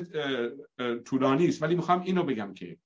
[1.04, 2.78] طولانی است ولی می‌خوام اینو بگم که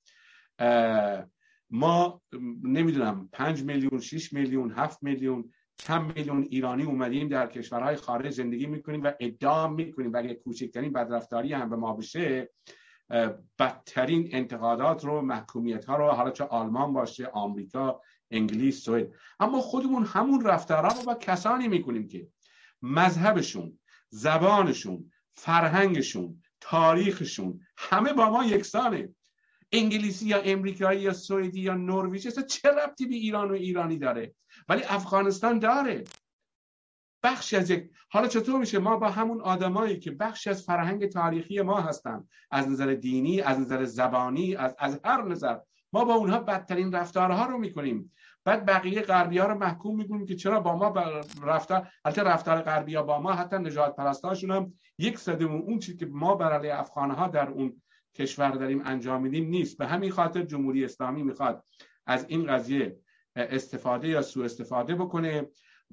[1.71, 2.23] ما
[2.63, 5.53] نمی‌دونم پنج میلیون شش میلیون هفت میلیون
[5.83, 11.53] چند میلیون ایرانی اومدیم در کشورهای خارج زندگی می‌کنیم و ادعا می‌کنیم ولی کوچکترین بدرفتاری
[11.53, 12.51] هم به ما بشه
[13.59, 18.01] بدترین انتقادات رو محکومیت ها رو حالا چه آلمان باشه آمریکا
[18.31, 19.09] انگلیس سوئد.
[19.41, 22.29] اما خودمون همون رفتارها رو با کسانی می‌کنیم که
[22.83, 23.79] مذهبشون
[24.09, 29.15] زبانشون فرهنگشون تاریخشون همه با ما یکسانه.
[29.73, 34.35] انگلیسی یا امریکایی یا سوئدی یا نروژی چه ربطی به ایران و ایرانی داره؟
[34.69, 36.05] ولی افغانستان داره.
[37.23, 41.61] بخشی از یک حالا چطور میشه؟ ما با همون آدمایی که بخشی از فرهنگ تاریخی
[41.61, 42.25] ما هستن.
[42.51, 45.59] از نظر دینی از نظر زبانی از, از هر نظر.
[45.93, 48.13] ما با اونها بدترین رفتارها رو می‌کنیم.
[48.45, 50.95] بعد بقیه غربی ها رو محکوم می‌کنیم که چرا با ما
[51.43, 55.99] رفتار البته رفتار غربی ها با ما حتی نجات پرستاشون هم یک صدمون اون چیزی
[55.99, 57.83] که ما برای افغان ها در اون
[58.15, 59.79] کشور داریم انجام میدیم نیست.
[59.79, 61.65] به همین خاطر جمهوری اسلامی می‌خواد
[62.07, 62.97] از این قضیه
[63.37, 65.47] استفاده یا سوء استفاده بکنه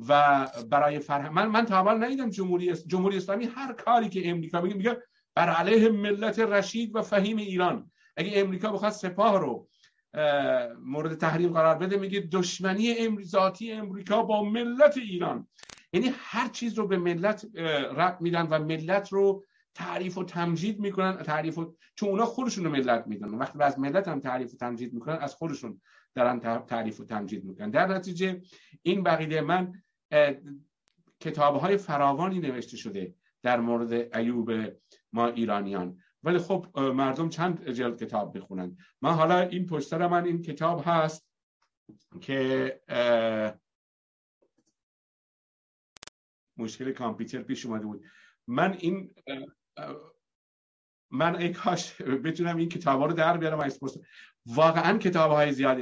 [0.07, 4.75] و برای فرهنگ من من تا ندیدم جمهوری جمهوری اسلامی هر کاری که امریکا میگه
[4.75, 4.97] میگه
[5.35, 7.91] بر علیه ملت رشید و فهیم ایران.
[8.17, 9.67] اگه امریکا بخواد سپاه رو
[10.81, 15.47] مورد تحریم قرار بده میگه دشمنی ذاتی امریکا با ملت ایران.
[15.93, 17.45] یعنی هر چیز رو به ملت
[17.95, 19.43] رب میدن و ملت رو
[19.77, 21.75] تعریف و تمجید می‌کنن تعریف و...
[21.95, 23.37] چون اونا خودشون رو ملت می‌دونن.
[23.37, 25.81] وقتی از ملت هم تعریف و تمجید می‌کنن از خودشون
[26.15, 27.69] دارن تعریف و تمجید می‌کنن.
[27.69, 28.41] در نتیجه
[28.81, 29.83] این بقیده من
[31.19, 34.51] کتاب های فراوانی نوشته شده در مورد ایوب
[35.13, 35.97] ما ایرانیان.
[36.23, 41.29] ولی خب مردم چند جلد کتاب بخونن من حالا این پشتر من این کتاب هست
[42.21, 42.81] که
[46.57, 48.05] مشکل کامپیوتر پیش اومده بود.
[48.47, 49.13] من این
[51.11, 53.79] من ای کاش بتونم این کتاب رو در بیارم از
[54.45, 55.81] واقعا کتاب های زیادی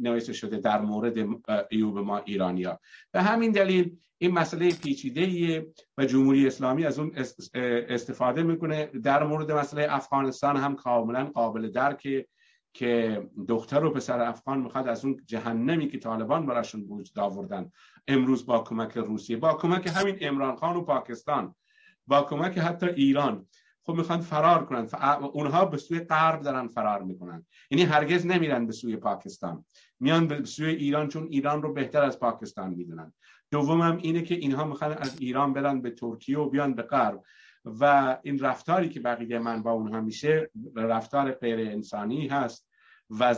[0.00, 1.18] نوشته شده در مورد
[1.70, 2.80] ایوب ما ایرانیا
[3.12, 5.66] به همین دلیل این مسئله پیچیده
[5.98, 7.12] و جمهوری اسلامی از اون
[7.88, 8.86] استفاده می‌کنه.
[8.86, 12.26] در مورد مسئله افغانستان هم کاملا قابل درکه
[12.74, 17.70] که دختر و پسر افغان می‌خواد از اون جهنمی که طالبان براشون وجود آوردن
[18.08, 21.54] امروز با کمک روسیه با کمک همین امران خان و پاکستان.
[22.06, 23.46] با کمک حتی ایران.
[23.84, 24.88] خب می‌خوان فرار کنن.
[25.32, 27.46] اونها به سوی غرب دارن فرار می‌کنن.
[27.70, 29.64] یعنی هرگز نمیرن به سوی پاکستان.
[30.00, 33.12] میان به سوی ایران چون ایران رو بهتر از پاکستان می‌دونن.
[33.50, 37.22] دومم اینه که اینها می‌خوان از ایران برن به ترکیه و بیان به غرب.
[37.64, 42.68] و این رفتاری که بقیه من با اونها میشه رفتار غیر انسانی هست.
[43.10, 43.36] و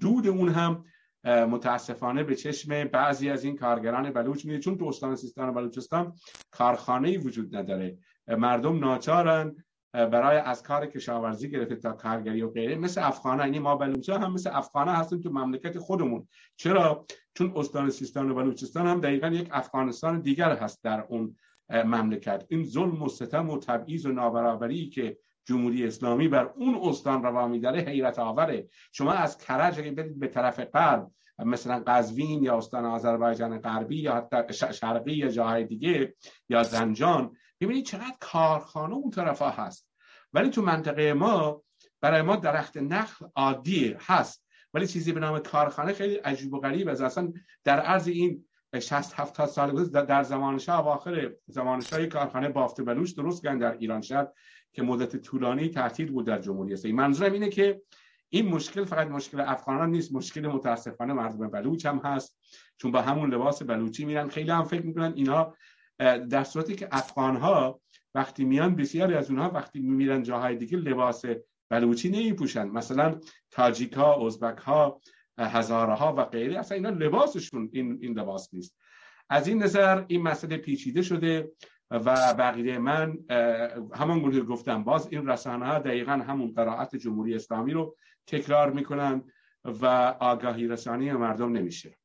[0.00, 0.84] دود اون هم
[1.24, 6.12] متاسفانه به چشم بعضی از این کارگران بلوچ میده چون تو استان سیستان و بلوچستان
[6.50, 7.98] کارخانه وجود نداره.
[8.28, 9.56] مردم ناچارن
[9.92, 12.76] برای از کار کشاورزی گرفته تا کارگری و غیره.
[12.76, 16.28] مثل افغانه یعنی ما بلوچا هم مثل افغانه هستیم تو مملکت خودمون.
[16.56, 21.36] چرا؟ چون استان سیستان و بلوچستان هم دقیقا یک افغانستان دیگر هست در اون
[21.70, 22.44] مملکت.
[22.48, 27.48] این ظلم و ستم و تبعیض و نابرابری که جمهوری اسلامی بر اون استان روا
[27.48, 28.68] میداره حیرت آوره.
[28.92, 34.14] شما از کرج اگه برید به طرف غرب مثلا قزوین یا استان آذربایجان غربی یا
[34.14, 36.14] حتی شرقی یا جاهای دیگه
[36.48, 39.88] یا زنجان ببینید چقدر کارخانه اون طرف هست.
[40.32, 41.62] ولی تو منطقه ما
[42.00, 44.46] برای ما درخت نخل عادی هست.
[44.74, 47.02] ولی چیزی به نام کارخانه خیلی عجیب و غریب است.
[47.02, 47.32] اصلا
[47.64, 48.44] در عرض این
[48.80, 53.58] 60 70 سال گذشته در زمان شاه اواخر زمان شاه کارخانه بافت بلوچ درست کردن
[53.58, 54.28] در ایران شهر.
[54.72, 56.96] که مدت طولانی تعطیل بود در جمهوری اسلامی.
[56.96, 57.82] منظورم اینه که
[58.28, 62.38] این مشکل فقط مشکل افغانان نیست مشکل متاسفانه مردم بلوچ هم هست
[62.76, 64.28] چون با همون لباس بلوچی میرن.
[64.28, 65.54] خیلی هم فکر می‌کنن اینا
[66.28, 67.80] در صورتی که افغان ها
[68.14, 71.24] وقتی میان بسیاری از اونها وقتی میرن جاهای دیگه لباس
[71.70, 72.68] بلوچی نمیپوشن.
[72.68, 73.20] مثلا
[73.50, 75.00] تاجیک ها ازبک ها
[75.38, 78.76] هزاره ها و غیره اصلا اینا لباسشون این این لباس نیست.
[79.30, 81.50] از این نظر این مسئله پیچیده شده.
[81.92, 83.18] و بقیه من
[83.94, 89.22] همان گونه گفتم باز این رسانه ها دقیقا همون قرائت جمهوری اسلامی رو تکرار می‌کنن
[89.64, 89.86] و
[90.20, 91.96] آگاهی رسانی مردم نمیشه.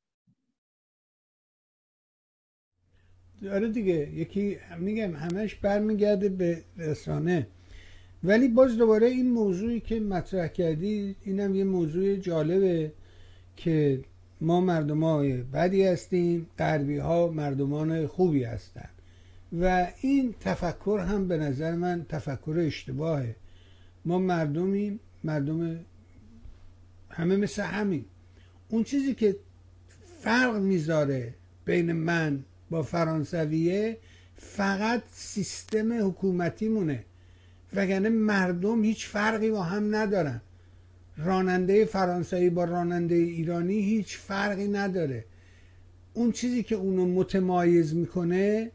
[3.52, 7.48] آره دیگه یکی میگم همش برمیگرده به رسانه.
[8.24, 12.94] ولی باز دوباره این موضوعی که مطرح کردی اینم یه موضوع جالبه
[13.56, 14.04] که
[14.42, 18.90] ما مردم های بدی هستیم غربی ها مردمان خوبی هستن.
[19.54, 23.36] و این تفکر هم به نظر من تفکر اشتباهه.
[24.06, 25.80] ما مردمیم مردم
[27.10, 28.06] همه مثل همین
[28.70, 29.36] اون چیزی که
[30.20, 31.34] فرق می‌ذاره
[31.66, 33.98] بین من با فرانسویه
[34.36, 37.04] فقط سیستم حکومتی مونه
[37.74, 40.42] وگرنه مردم هیچ فرقی با هم ندارن.
[41.18, 45.26] راننده فرانسوی با راننده ایرانی هیچ فرقی نداره.
[46.14, 48.72] اون چیزی که اونو متمایز می‌کنه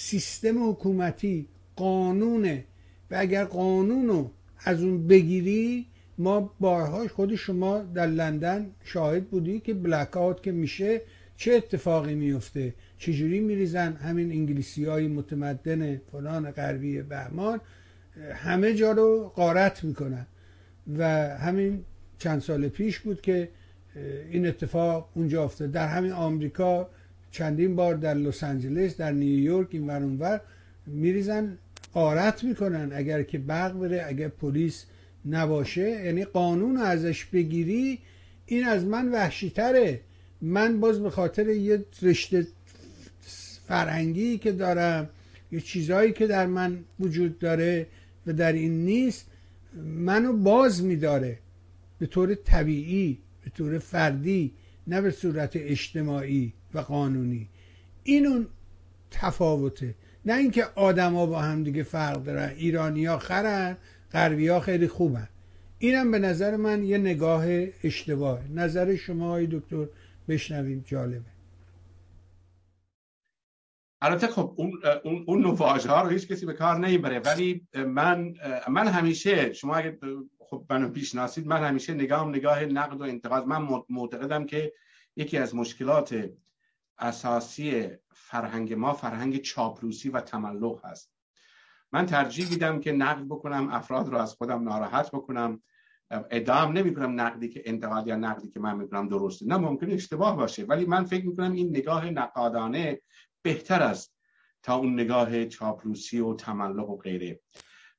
[0.00, 1.46] سیستم حکومتی
[1.76, 2.64] قانونه.
[3.10, 4.28] و اگر قانونو
[4.58, 5.86] از اون بگیری
[6.18, 11.00] ما بارها خود شما در لندن شاهد بودی که بلک آوت که میشه
[11.36, 12.74] چه اتفاقی میفته.
[12.98, 17.60] چجوری میریزن؟ همین انگلیسی های متمدن فلان غربی بهمان
[18.34, 20.26] همه جا رو قارت می‌کنن.
[20.98, 21.04] و
[21.36, 21.84] همین
[22.18, 23.48] چند سال پیش بود که
[24.30, 25.70] این اتفاق اونجا افتاد.
[25.70, 26.90] در همین آمریکا
[27.30, 30.40] چندین بار در لس آنجلس در نیویورک این ور اونور
[30.86, 31.58] میریزن
[31.92, 32.90] قارت می‌کنن.
[32.94, 34.84] اگر که برق بره اگر پلیس
[35.26, 37.98] نباشه یعنی قانون ازش بگیری
[38.46, 40.00] این از من وحشیتره.
[40.40, 42.46] من باز به خاطر یه رشته
[43.68, 45.08] فرهنگی که دارم
[45.52, 47.86] یه چیزهایی که در من وجود داره
[48.26, 49.26] و در این نیست
[49.84, 51.38] منو باز میداره.
[51.98, 54.52] به طور طبیعی به طور فردی
[54.86, 56.52] نه به صورت اجتماعی.
[56.74, 57.48] و قانونی.
[58.02, 58.48] این اون
[59.10, 59.94] تفاوته.
[60.24, 62.48] نه اینکه آدما با هم دیگه فرق دارن.
[62.48, 63.76] ایرانیا خرن
[64.12, 65.28] غربیا خیلی خوبن.
[65.78, 67.44] اینم به نظر من یه نگاه
[67.84, 69.86] اشتباه نظر شما های دکتر
[70.28, 71.30] بشنویم جالبه.
[74.00, 74.72] البته خب اون
[75.04, 75.56] اون اون
[75.86, 78.34] ها رو هیچ کسی به کار نمی‌بره ولی من
[78.68, 79.98] من همیشه شما اگه
[80.38, 83.46] خب منو پیشناسید من همیشه نگاهم نگاه نقد و انتقاد.
[83.46, 84.72] من معتقدم که
[85.16, 86.30] یکی از مشکلات
[86.98, 91.12] اساسی فرهنگ ما فرهنگ چاپلوسی و تملق هست.
[91.92, 95.62] من ترجیح میدم که نقد بکنم افراد رو از خودم ناراحت بکنم.
[96.30, 99.46] ادام نمی کنم نقدی که انتقاد یا نقدی که من می‌کنم درسته.
[99.46, 103.00] نه ممکن اشتباه باشه ولی من فکر می‌کنم این نگاه نقادانه
[103.42, 104.14] بهتر است
[104.62, 107.40] تا اون نگاه چاپلوسی و تملق و غیره.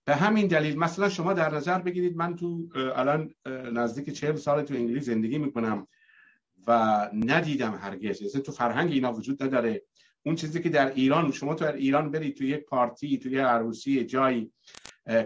[0.05, 3.33] به همین دلیل مثلا شما در نظر بگیرید من تو الان
[3.73, 5.87] نزدیک چهل سال تو انگلیس زندگی می‌کنم.
[6.67, 8.23] و ندیدم هرگز.
[8.23, 9.83] مثلا تو فرهنگ اینا وجود نداره.
[10.23, 14.05] اون چیزی که در ایران شما تو ایران برید تو یک پارتی تو یک عروسی
[14.05, 14.51] جایی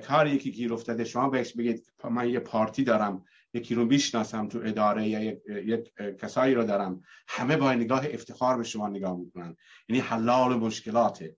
[0.08, 4.62] کاری یکی گیر افتاده شما بهش بگید من یه پارتی دارم یکی رو می‌شناسم تو
[4.66, 7.02] اداره یا یک, کسایی رو دارم.
[7.28, 9.56] همه با نگاه افتخار به شما نگاه می‌کنن.
[9.90, 11.36] یعنی حلال مشکلاته.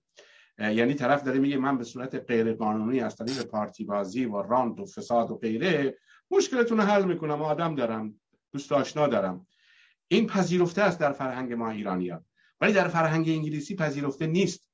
[0.60, 4.80] یعنی طرف داره میگه من به صورت غیر قانونی از طریق پارتی بازی و راند
[4.80, 5.98] و فساد و غیره
[6.32, 8.20] مشکلتون رو حل می‌کنم آدم دارم
[8.52, 9.48] دوست آشنا دارم.
[10.08, 12.26] این پذیرفته است در فرهنگ ما ایرانیان.
[12.62, 14.70] ولی در فرهنگ انگلیسی پذیرفته نیست.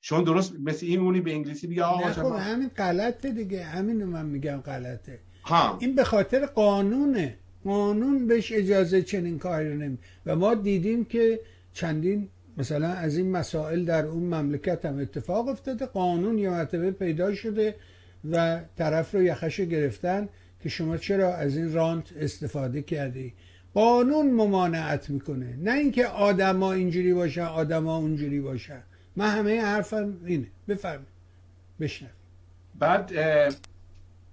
[0.00, 3.64] شما درست مثل این مونی به انگلیسی بگه آقا خب همین غلطه دیگه.
[3.64, 5.20] همین من میگم غلطه.
[5.44, 5.78] ها.
[5.80, 7.38] این به خاطر قانونه.
[7.64, 11.40] قانون بهش اجازه چنین کاری رو نمی و ما دیدیم که
[11.72, 15.86] چندین مثلا از این مسائل در اون مملکت هم اتفاق افتاده.
[15.86, 17.74] قانون یه مرتبه پیدا شده
[18.30, 20.28] و طرف رو یخش گرفتن
[20.62, 23.34] که شما چرا از این رانت استفاده کردی؟
[23.76, 25.56] قانون ممانعت می‌کنه.
[25.56, 28.82] نه اینکه آدما اینجوری باشن آدما اونجوری باشن.
[29.16, 30.46] من همه حرفم اینه.
[30.68, 31.08] بفرمایید.
[31.80, 32.08] بشنو
[32.74, 33.12] بعد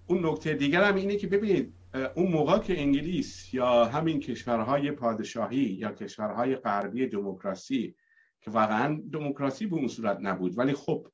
[0.07, 1.73] اون نکته دیگر هم اینه که ببینید
[2.15, 7.95] اون موقع که انگلیس یا همین کشورهای پادشاهی یا کشورهای غربی دموکراسی
[8.41, 11.07] که واقعا دموکراسی به اون صورت نبود ولی خب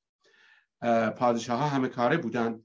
[1.17, 2.59] پادشاه ها همه کاره بودن.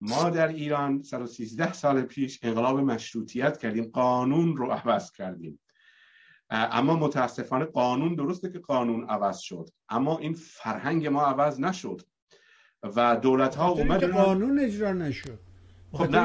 [0.00, 5.58] ما در ایران 113 سال پیش انقلاب مشروطیت کردیم قانون رو عوض کردیم.
[6.50, 12.02] اما متاسفانه قانون درسته که قانون عوض شد اما این فرهنگ ما عوض نشد
[12.96, 15.38] و دولت ها اومد قانون اجرا نشد.
[15.92, 16.16] خب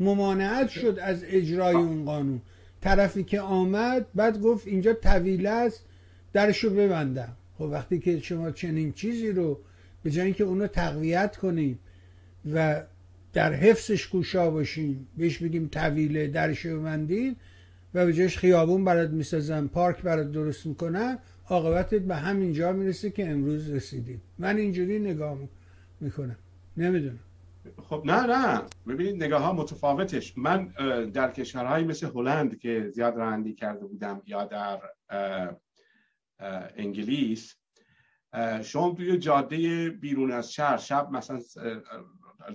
[0.00, 2.42] ممانعت شد از اجرای اون قانون.
[2.80, 5.84] طرفی که آمد بعد گفت اینجا طویله است
[6.32, 7.36] درشو ببندم.
[7.58, 9.60] خب وقتی که شما چنین چیزی رو
[10.02, 11.78] به جای اینکه اونو تقویت کنیم
[12.52, 12.82] و
[13.36, 15.08] در حفظش گوشا باشیم.
[15.16, 17.36] بهش بگیم طویله درشو ببندید
[17.94, 21.18] و به جایش خیابون برات می‌سازن پارک برات درست می‌کنن.
[21.48, 24.22] عاقبتت به همین جا می‌رسه که امروز رسیدیم.
[24.38, 25.38] من اینجوری نگاه
[26.00, 26.36] می‌کنم.
[26.76, 27.18] نمی‌دونم.
[27.82, 28.62] خب نه نه.
[28.86, 30.38] ببینید نگاه ها متفاوتش.
[30.38, 30.66] من
[31.14, 34.80] در کشورهایی مثل هلند که زیاد رانندگی کرده بودم یا در
[36.76, 37.54] انگلیس
[38.62, 41.40] شما توی جاده بیرون از شهر شب مثلا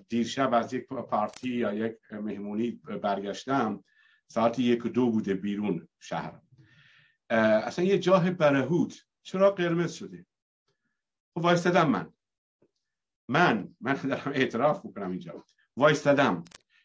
[0.09, 2.71] دیر شب از یک پارتی یا یک مهمونی
[3.03, 3.83] برگشتم
[4.27, 6.39] ساعت یک و دو بوده بیرون شهر.
[7.29, 9.05] اصلا یه جاه برهوت.
[9.23, 10.25] چرا قرمز شده؟
[11.33, 12.13] خب وایستدم من.
[13.29, 15.43] من من دارم اعتراف می‌کنم اینجا.
[15.77, 16.43] وایستدم.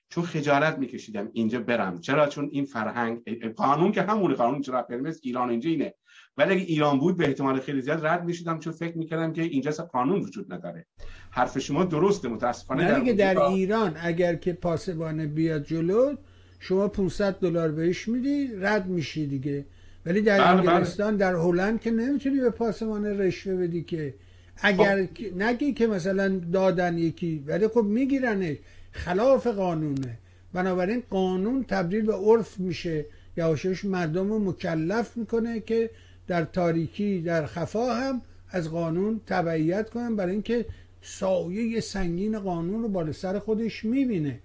[0.09, 2.01] چون خجالت میکشیدم اینجا برم.
[2.01, 5.95] چرا؟ چون این فرهنگ قانون که همون قانون چرا قرمز؟ ایران اینجا اینه.
[6.39, 9.71] ولی اگه ایران بود به احتمال خیلی زیاد رد می‌شدم چون فکر می‌کردم که اینجا
[9.71, 10.87] قانون وجود نداره.
[11.31, 16.15] حرف شما درسته متاسفانه در, در ایران اگر که پاسبانه بیاد جلو
[16.61, 19.65] شما 500 دلار بهش میدی رد میشی دیگه.
[20.07, 20.71] ولی در بله, بله.
[20.71, 24.15] انگلستان در هلند که نمی‌تونی به پاسبانه رشوه بدی که.
[24.57, 25.43] اگر خب.
[25.43, 28.57] نگی که مثلا دادن یکی ولی خب میگیرنش.
[28.91, 30.19] خلاف قانونه.
[30.53, 33.05] بنابراین قانون تبدیل به عرف میشه.
[33.37, 35.91] یواشاش مردم رو مکلف می‌کنه که
[36.27, 40.67] در تاریکی در خفا هم از قانون تبعیت کنن برای اینکه
[41.01, 44.41] سایه سنگین قانون رو بالا سر خودش می‌بینه.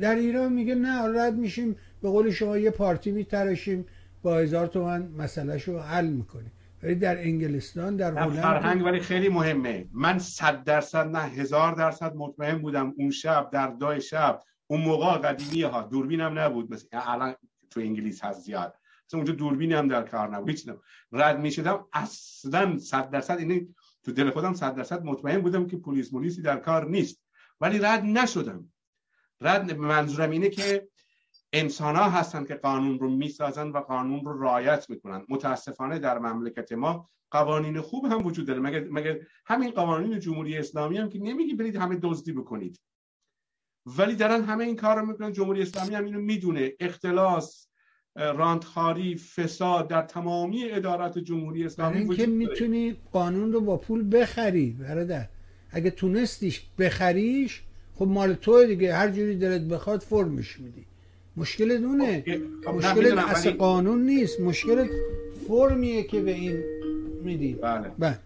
[0.00, 1.76] در ایران میگه نه رد میشیم.
[2.02, 3.86] به قول شما یه پارتی میتراشیم.
[4.22, 6.52] با هزار تومن مسئله رو حل می‌کنیم.
[6.82, 9.86] ولی در انگلستان در هلند فرهنگ ولی خیلی مهمه.
[9.92, 15.18] من صد درصد نه هزار درصد مطمئن بودم اون شب در دای شب اون موقع
[15.18, 16.72] قدیمی ها دوربینم نبود.
[16.72, 17.34] مثل الان
[17.70, 18.74] تو انگلیس هست زیاد.
[19.06, 20.70] مثلا اونجا دوربینی هم در کار نبود هیچ
[21.12, 23.66] رد می شدم اصلا صد درصد اینه
[24.04, 27.22] تو دل خودم صد درصد مطمئن بودم که پلیس مولیسی در کار نیست.
[27.60, 28.72] ولی رد نشدم.
[29.40, 30.88] رد منظورم اینه که
[31.52, 35.26] انسان ها هستن که قانون رو می‌سازن و قانون رو رعایت می‌کنن.
[35.28, 38.60] متاسفانه در مملکت ما قوانین خوب هم وجود داره.
[38.60, 42.80] مگر, مگر همین قوانین جمهوری اسلامی هم که نمیگی برید همه دزدی بکنید.
[43.86, 45.32] ولی دارن همه این کار رو می‌کنن.
[45.32, 46.72] جمهوری اسلامی هم اینو می‌دونه.
[46.80, 47.68] اختلاس
[48.16, 54.76] راندخاری فساد در تمامی ادارات جمهوری اسلامی وجود که می‌تونی قانون رو با پول بخری
[54.80, 55.28] برادر.
[55.70, 57.62] اگه تونستیش بخریش
[57.94, 58.94] خب مال تو دیگه.
[58.94, 60.84] هر جوری دلت بخواد فرمش میدی.
[61.36, 62.24] مشکل دونه
[62.64, 64.40] خب، مشکل اصل قانون نیست.
[64.40, 64.88] مشکل
[65.48, 66.62] فرمیه که به این
[67.22, 67.54] میدی.
[67.54, 67.90] بله.
[67.98, 68.18] بله.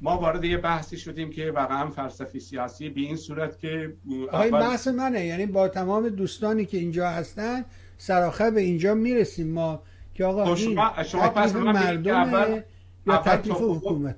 [0.00, 3.92] ما وارد یه بحثی شدیم که واقعا فلسفی سیاسی به این صورت که
[4.32, 4.50] اول...
[4.50, 5.26] بحث منه.
[5.26, 7.64] یعنی با تمام دوستانی که اینجا هستن
[8.02, 9.82] سراخه به اینجا می‌رسیم ما
[10.14, 12.60] که آقا خب، شما, این شما پس مردم اول...
[13.06, 14.16] یا تکلیف حکومت.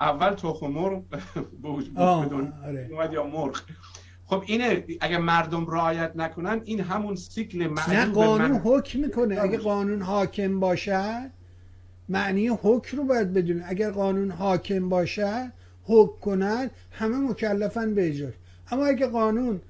[0.00, 1.02] اول تخم مرغ
[1.96, 2.88] آره.
[3.12, 3.60] یا مرغ.
[4.26, 8.60] خب اینه اگه مردم رعایت نکنن این همون سیکل نه قانون من...
[8.64, 9.40] حکم می‌کنه.
[9.40, 11.30] اگه قانون حاکم باشد
[12.08, 13.64] معنی حکم رو باید بدونه.
[13.66, 15.52] اگر قانون حاکم باشد
[15.84, 18.30] حکم کند همه مکلفن به اجرا.
[18.70, 19.60] اما اگه قانون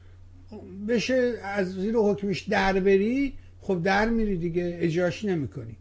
[0.88, 3.34] بشه از زیر حکمش در بری
[3.68, 5.76] خب در میری دیگه اجراش نمی‌کنی.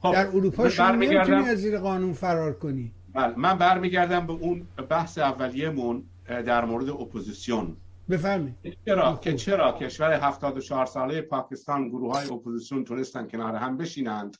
[0.00, 2.92] خب در اروپا شما نمی‌تونی از زیر قانون فرار کنی.
[3.14, 7.76] بله من برمیگردم به اون بحث اولیه‌مون در مورد اپوزیسیون.
[8.10, 8.56] بفرمایید.
[8.86, 14.36] چرا؟ که چرا؟ کشور 74 ساله پاکستان گروه های اپوزیسیون تونستن کنار هم بشینند.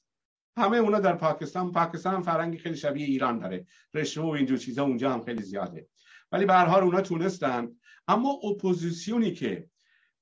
[0.57, 3.67] همه اونا در پاکستان پاکستان هم فرهنگی خیلی شبیه ایران داره.
[3.95, 5.87] رشوه و اینجور چیزا اونجا هم خیلی زیاده.
[6.33, 7.69] ولی به هر حال اونا تونستن.
[8.09, 9.69] اما اپوزیسیونی که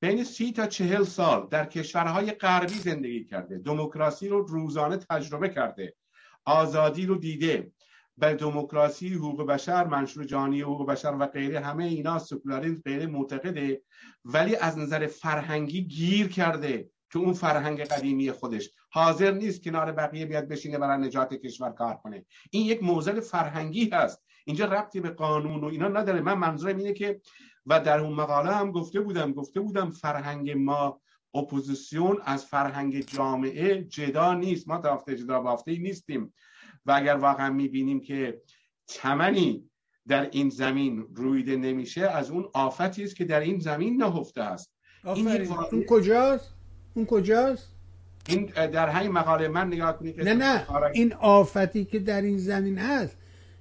[0.00, 3.58] بین سی تا چهل سال در کشورهای غربی زندگی کرده.
[3.58, 5.94] دموکراسی رو روزانه تجربه کرده.
[6.44, 7.72] آزادی رو دیده.
[8.18, 13.82] به دموکراسی حقوق بشر منشور جهانی حقوق بشر و غیره همه اینا سکولاریسم غیره معتقده.
[14.24, 18.70] ولی از نظر فرهنگی گیر کرده تو اون فرهنگ قدیمی خودش.
[18.90, 22.26] حاضر نیست کنار بقیه بیاد بشینه برای نجات کشور کار کنه.
[22.50, 24.22] این یک معضل فرهنگی هست.
[24.44, 26.20] اینجا ربطی به قانون و اینا نداره.
[26.20, 27.20] من منظورم اینه که
[27.70, 31.00] و در اون مقاله هم گفته بودم گفته بودم فرهنگ ما
[31.34, 34.68] اپوزیسیون از فرهنگ جامعه جدا نیست.
[34.68, 36.34] ما دافته جدا بافته نیستیم.
[36.86, 38.42] و اگر واقعا می‌بینیم که
[38.86, 39.70] چمنی
[40.08, 44.70] در این زمین رویده نمیشه از اون آفتی است که در این زمین نهفته است.
[45.04, 46.54] این اون کجاست؟
[46.94, 47.72] اون کجاست؟
[48.28, 50.66] این در همین مقاله من نگاه کنید نه نه.
[50.94, 53.16] این آفتی که در این زمین هست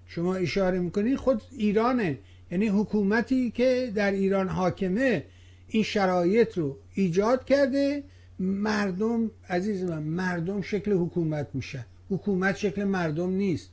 [0.08, 2.20] شما اشاره می‌کنید خود ایرانه.
[2.52, 5.24] یعنی حکومتی که در ایران حاکمه
[5.68, 8.04] این شرایط رو ایجاد کرده
[8.40, 11.86] مردم عزیز من مردم شکل حکومت میشن.
[12.10, 13.70] حکومت شکل مردم نیست.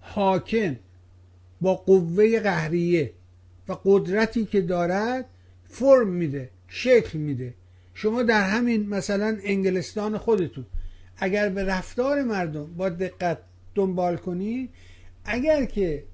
[0.00, 0.76] حاکم
[1.60, 3.12] با قوه قهریه
[3.68, 5.24] و قدرتی که دارد
[5.64, 7.54] فرم میده شکل میده.
[7.94, 10.66] شما در همین مثلا انگلستان خودتون
[11.16, 13.38] اگر به رفتار مردم با دقت
[13.74, 14.70] دنبال کنید
[15.24, 16.04] اگر که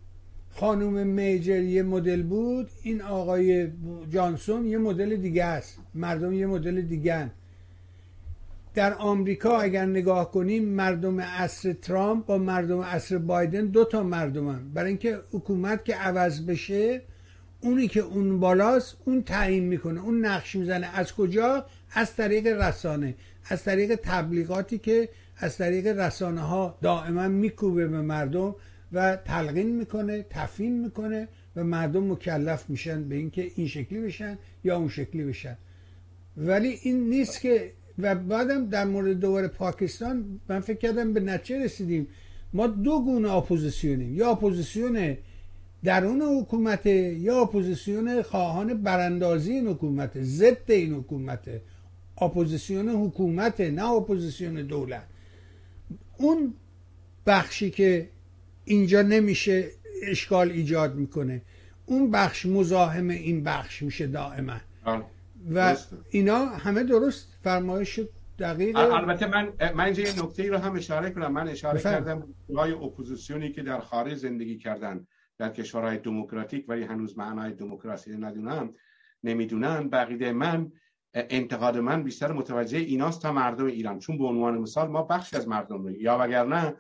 [0.61, 3.69] خانوم میجر یه مدل بود این آقای
[4.11, 5.79] جانسون یه مدل دیگه است.
[5.95, 7.31] مردم یه مدل دیگه
[8.75, 14.73] در آمریکا اگر نگاه کنیم مردم عصر ترامپ با مردم عصر بایدن دو تا مردمن
[14.75, 17.03] برای اینکه حکومت که عوض بشه
[17.61, 20.01] اونی که اون بالاست اون تعیین می‌کنه.
[20.05, 20.91] اون نقش می‌زنه.
[20.95, 23.15] از کجا؟ از طریق رسانه.
[23.49, 28.55] از طریق تبلیغاتی که از طریق رسانه ها دائما میکوبه به مردم.
[28.97, 34.76] و تلقین می‌کنه تفهیم می‌کنه و مردم مکلف میشن به اینکه این شکلی بشن یا
[34.76, 35.57] اون شکلی بشن.
[36.36, 41.64] ولی این نیست که و بعدم در مورد دوباره پاکستان من فکر کردم به نتیجه
[41.64, 42.07] رسیدیم.
[42.53, 44.14] ما دو گونه اپوزیسیونیم.
[44.14, 45.16] یا اپوزیسیون
[45.84, 51.49] درون حکومت یا اپوزیسیون خواهان براندازی این حکومت ضد این حکومت
[52.20, 55.07] اپوزیسیون حکومت نه اپوزیسیون دولت.
[56.18, 56.55] اون
[57.26, 58.09] بخشی که
[58.67, 59.71] اینجا نمیشه
[60.03, 61.43] اشکال ایجاد می‌کنه.
[61.87, 64.57] اون بخش مزاحم این بخش میشه دائما.
[65.55, 65.77] و
[66.11, 68.01] اینا همه درست فرمایش
[68.39, 68.77] دقیق.
[68.77, 71.33] البته من من اینجا یه نکته ای رو هم اشاره کنم.
[71.33, 72.05] من اشاره بفرم.
[72.05, 75.07] کردم های اپوزیسیونی که در خارج زندگی کردن
[75.39, 78.75] در کشورهای دموکراتیک ولی هنوز معنای دموکراسی ندونم
[79.25, 80.73] نمی‌دونن بقیده من
[81.14, 83.99] انتقاد من بیشتر متوجه ایناست تا مردم ایران.
[83.99, 86.75] چون به عنوان مثال ما بخش از مردم رو یا وگرنه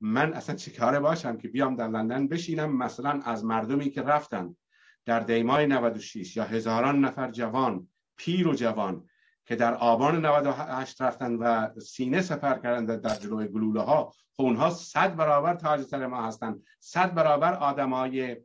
[0.00, 4.56] من اصلا چه باشم که بیام در لندن بشینم مثلا از مردمی که رفتن
[5.04, 9.08] در دیمای 96 یا هزاران نفر جوان پیر و جوان
[9.46, 14.70] که در آبان 98 رفتن و سینه سفر کردن در جلوی گلوله ها خب اونها
[14.70, 16.62] صد برابر تاج سر ما هستن.
[16.80, 18.36] صد برابر آدمای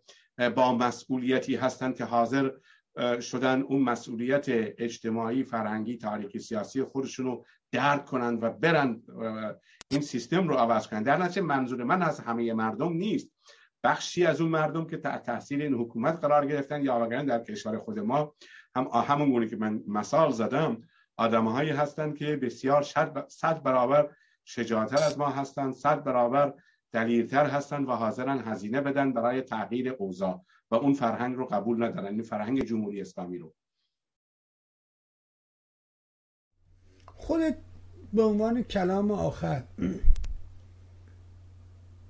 [0.55, 2.51] با مسئولیتی هستند که حاضر
[3.21, 4.45] شدن اون مسئولیت
[4.77, 9.03] اجتماعی فرهنگی تاریخی سیاسی خودشون رو درک کنند و برند
[9.91, 13.31] این سیستم رو عوض کنند در نتیجه منظور من از همه مردم نیست.
[13.83, 17.77] بخشی از اون مردم که تحت تاثیر این حکومت قرار گرفتن یا واقعا در کشور
[17.77, 18.35] خود ما
[18.75, 20.81] هم همون گونه که من مثال زدم
[21.17, 22.83] آدمهایی هستند که بسیار
[23.27, 24.09] صد برابر
[24.45, 26.53] شجاعتر از ما هستند صد برابر
[26.91, 32.07] دلیرتر هستند و حاضرن هزینه بدن برای تغییر اوضاع و اون فرهنگ رو قبول ندارن
[32.07, 33.53] این فرهنگ جمهوری اسلامی رو.
[37.05, 37.70] خودت
[38.13, 39.63] به عنوان کلام آخر.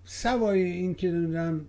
[0.05, 1.65] سوای این که نمی‌دونم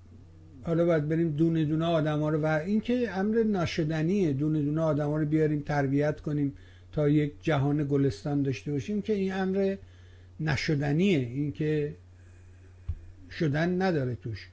[0.65, 5.09] حالا باید بریم دونه دونه آدم ها رو و اینکه امر ناشدنیه دونه دونه آدم
[5.09, 6.53] ها رو بیاریم تربیت کنیم
[6.93, 9.77] تا یک جهان گلستان داشته باشیم که این امر
[10.41, 11.95] نشدنیه اینکه
[13.31, 14.49] شدن نداره توش.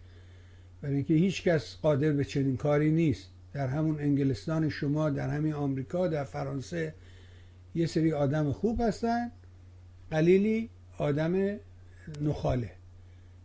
[0.82, 3.30] برای اینکه هیچ کس قادر به چنین کاری نیست.
[3.54, 6.94] در همون انگلستان شما در همین آمریکا در فرانسه
[7.76, 9.32] یه سری آدم خوب هستن
[10.12, 11.60] قلیلی آدم
[12.22, 12.72] نخاله.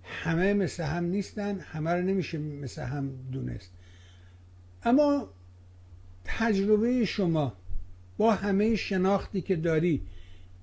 [0.03, 3.71] همه مثل هم نیستن همه رو نمیشه مثل هم دونست.
[4.83, 5.29] اما
[6.25, 7.53] تجربه شما
[8.17, 10.03] با همه شناختی که داری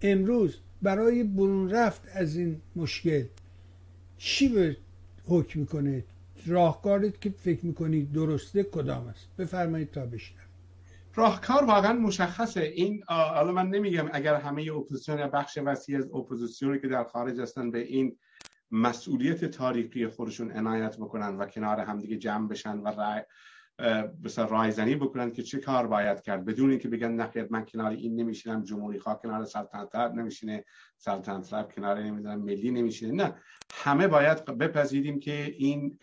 [0.01, 3.25] امروز برای برون رفت از این مشکل
[4.17, 4.77] چی به
[5.25, 6.03] حکم می‌کنه
[6.45, 10.50] راهکارت که فکر می‌کنید درسته کدام است؟ بفرمایید تا بشنم
[11.15, 12.61] راهکار واقعا مشخصه.
[12.61, 17.39] این حالا من نمیگم اگر همه اپوزیسیون یا بخش وسیع از اپوزیسیونی که در خارج
[17.39, 18.17] هستن به این
[18.71, 23.23] مسئولیت تاریخی خودشون عنایت بکنن و کنار همدیگه جمع بشن و
[24.23, 26.45] بسیار رایزنی بکنن که چه کار باید کرد.
[26.45, 30.65] بدون اینکه بگن نخیر من کنار این نمیشینم جمهوری خواه کنار سلطنت نمیشینه
[30.97, 33.23] سلطنت طلب کنار نمی‌دونم ملی نمیشینه.
[33.23, 33.35] نه
[33.73, 35.97] همه باید بپذیریم که این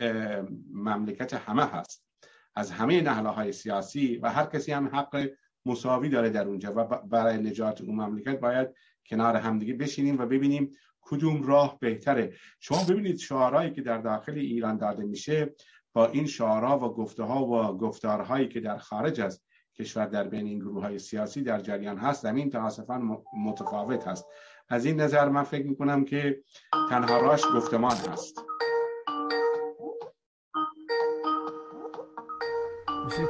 [0.73, 2.08] مملکت همه هست.
[2.55, 5.29] از همه نهله های سیاسی و هر کسی هم حق
[5.65, 8.69] مساوی داره در اونجا و برای نجات اون مملکت باید
[9.05, 10.71] کنار همدیگه بشینیم و ببینیم
[11.01, 12.33] کدوم راه بهتره.
[12.59, 15.53] شما ببینید شعارهایی که در داخل ایران داده میشه
[15.93, 19.41] با این شعارها و گفته ها و گفتارهایی که در خارج از
[19.75, 24.25] کشور در بین این گروه های سیاسی در جریان هست زمین تاسفا متفاوت هست.
[24.69, 26.43] از این نظر من فکر می‌کنم که
[26.89, 28.39] تنها راش گفتمان هست.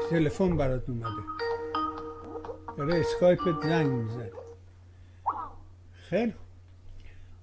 [0.09, 1.23] تلفن برات اومده.
[2.77, 4.31] داره اسکایپت زنگ می‌زد
[5.93, 6.33] خیلی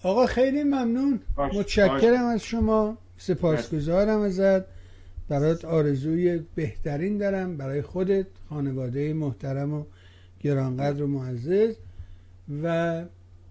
[0.03, 1.21] آقا خیلی ممنون.
[1.39, 2.99] متشکرم از شما.
[3.19, 4.65] سپاسگزارم ازت.
[5.29, 7.57] برات آرزوی بهترین دارم.
[7.57, 9.85] برای خودت خانواده محترم و
[10.41, 11.75] گرانقدر و معزز.
[12.63, 13.05] و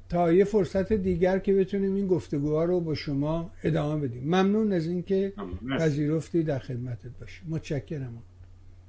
[0.09, 4.23] تا یه فرصت دیگر که بتونیم این گفتگوها رو با شما ادامه بدیم.
[4.23, 5.33] ممنون از اینکه
[5.79, 7.41] پذیرفتی در خدمتت باشی.
[7.49, 8.23] متشکرم.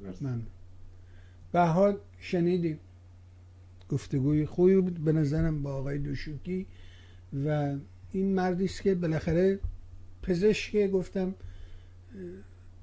[0.01, 0.47] ممنون
[1.53, 2.79] به حال شنیدیم
[3.89, 6.67] گفتگوی خوبی بود به نظرم با آقای دوشوکی
[7.47, 7.77] و
[8.13, 9.59] این مردی است که بالاخره
[10.23, 11.35] پزشک گفتم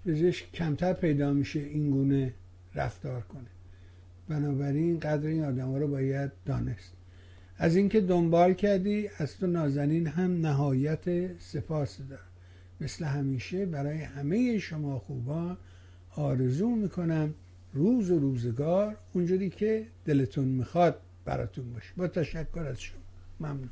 [0.05, 2.33] پزشک کمتر پیدا میشه این گونه
[2.75, 3.47] رفتار کنه.
[4.27, 6.93] بنابراین قدر این آدم ها رو باید دانست.
[7.57, 12.19] از اینکه دنبال کردی از تو نازنین هم نهایت سپاس دار
[12.81, 15.57] مثل همیشه برای همه شما خوبان
[16.15, 17.33] آرزو می‌کنم
[17.73, 21.93] روز و روزگار اونجوری که دلتون می‌خواد براتون باشه.
[21.97, 23.01] با تشکر از شما.
[23.39, 23.69] ممنون.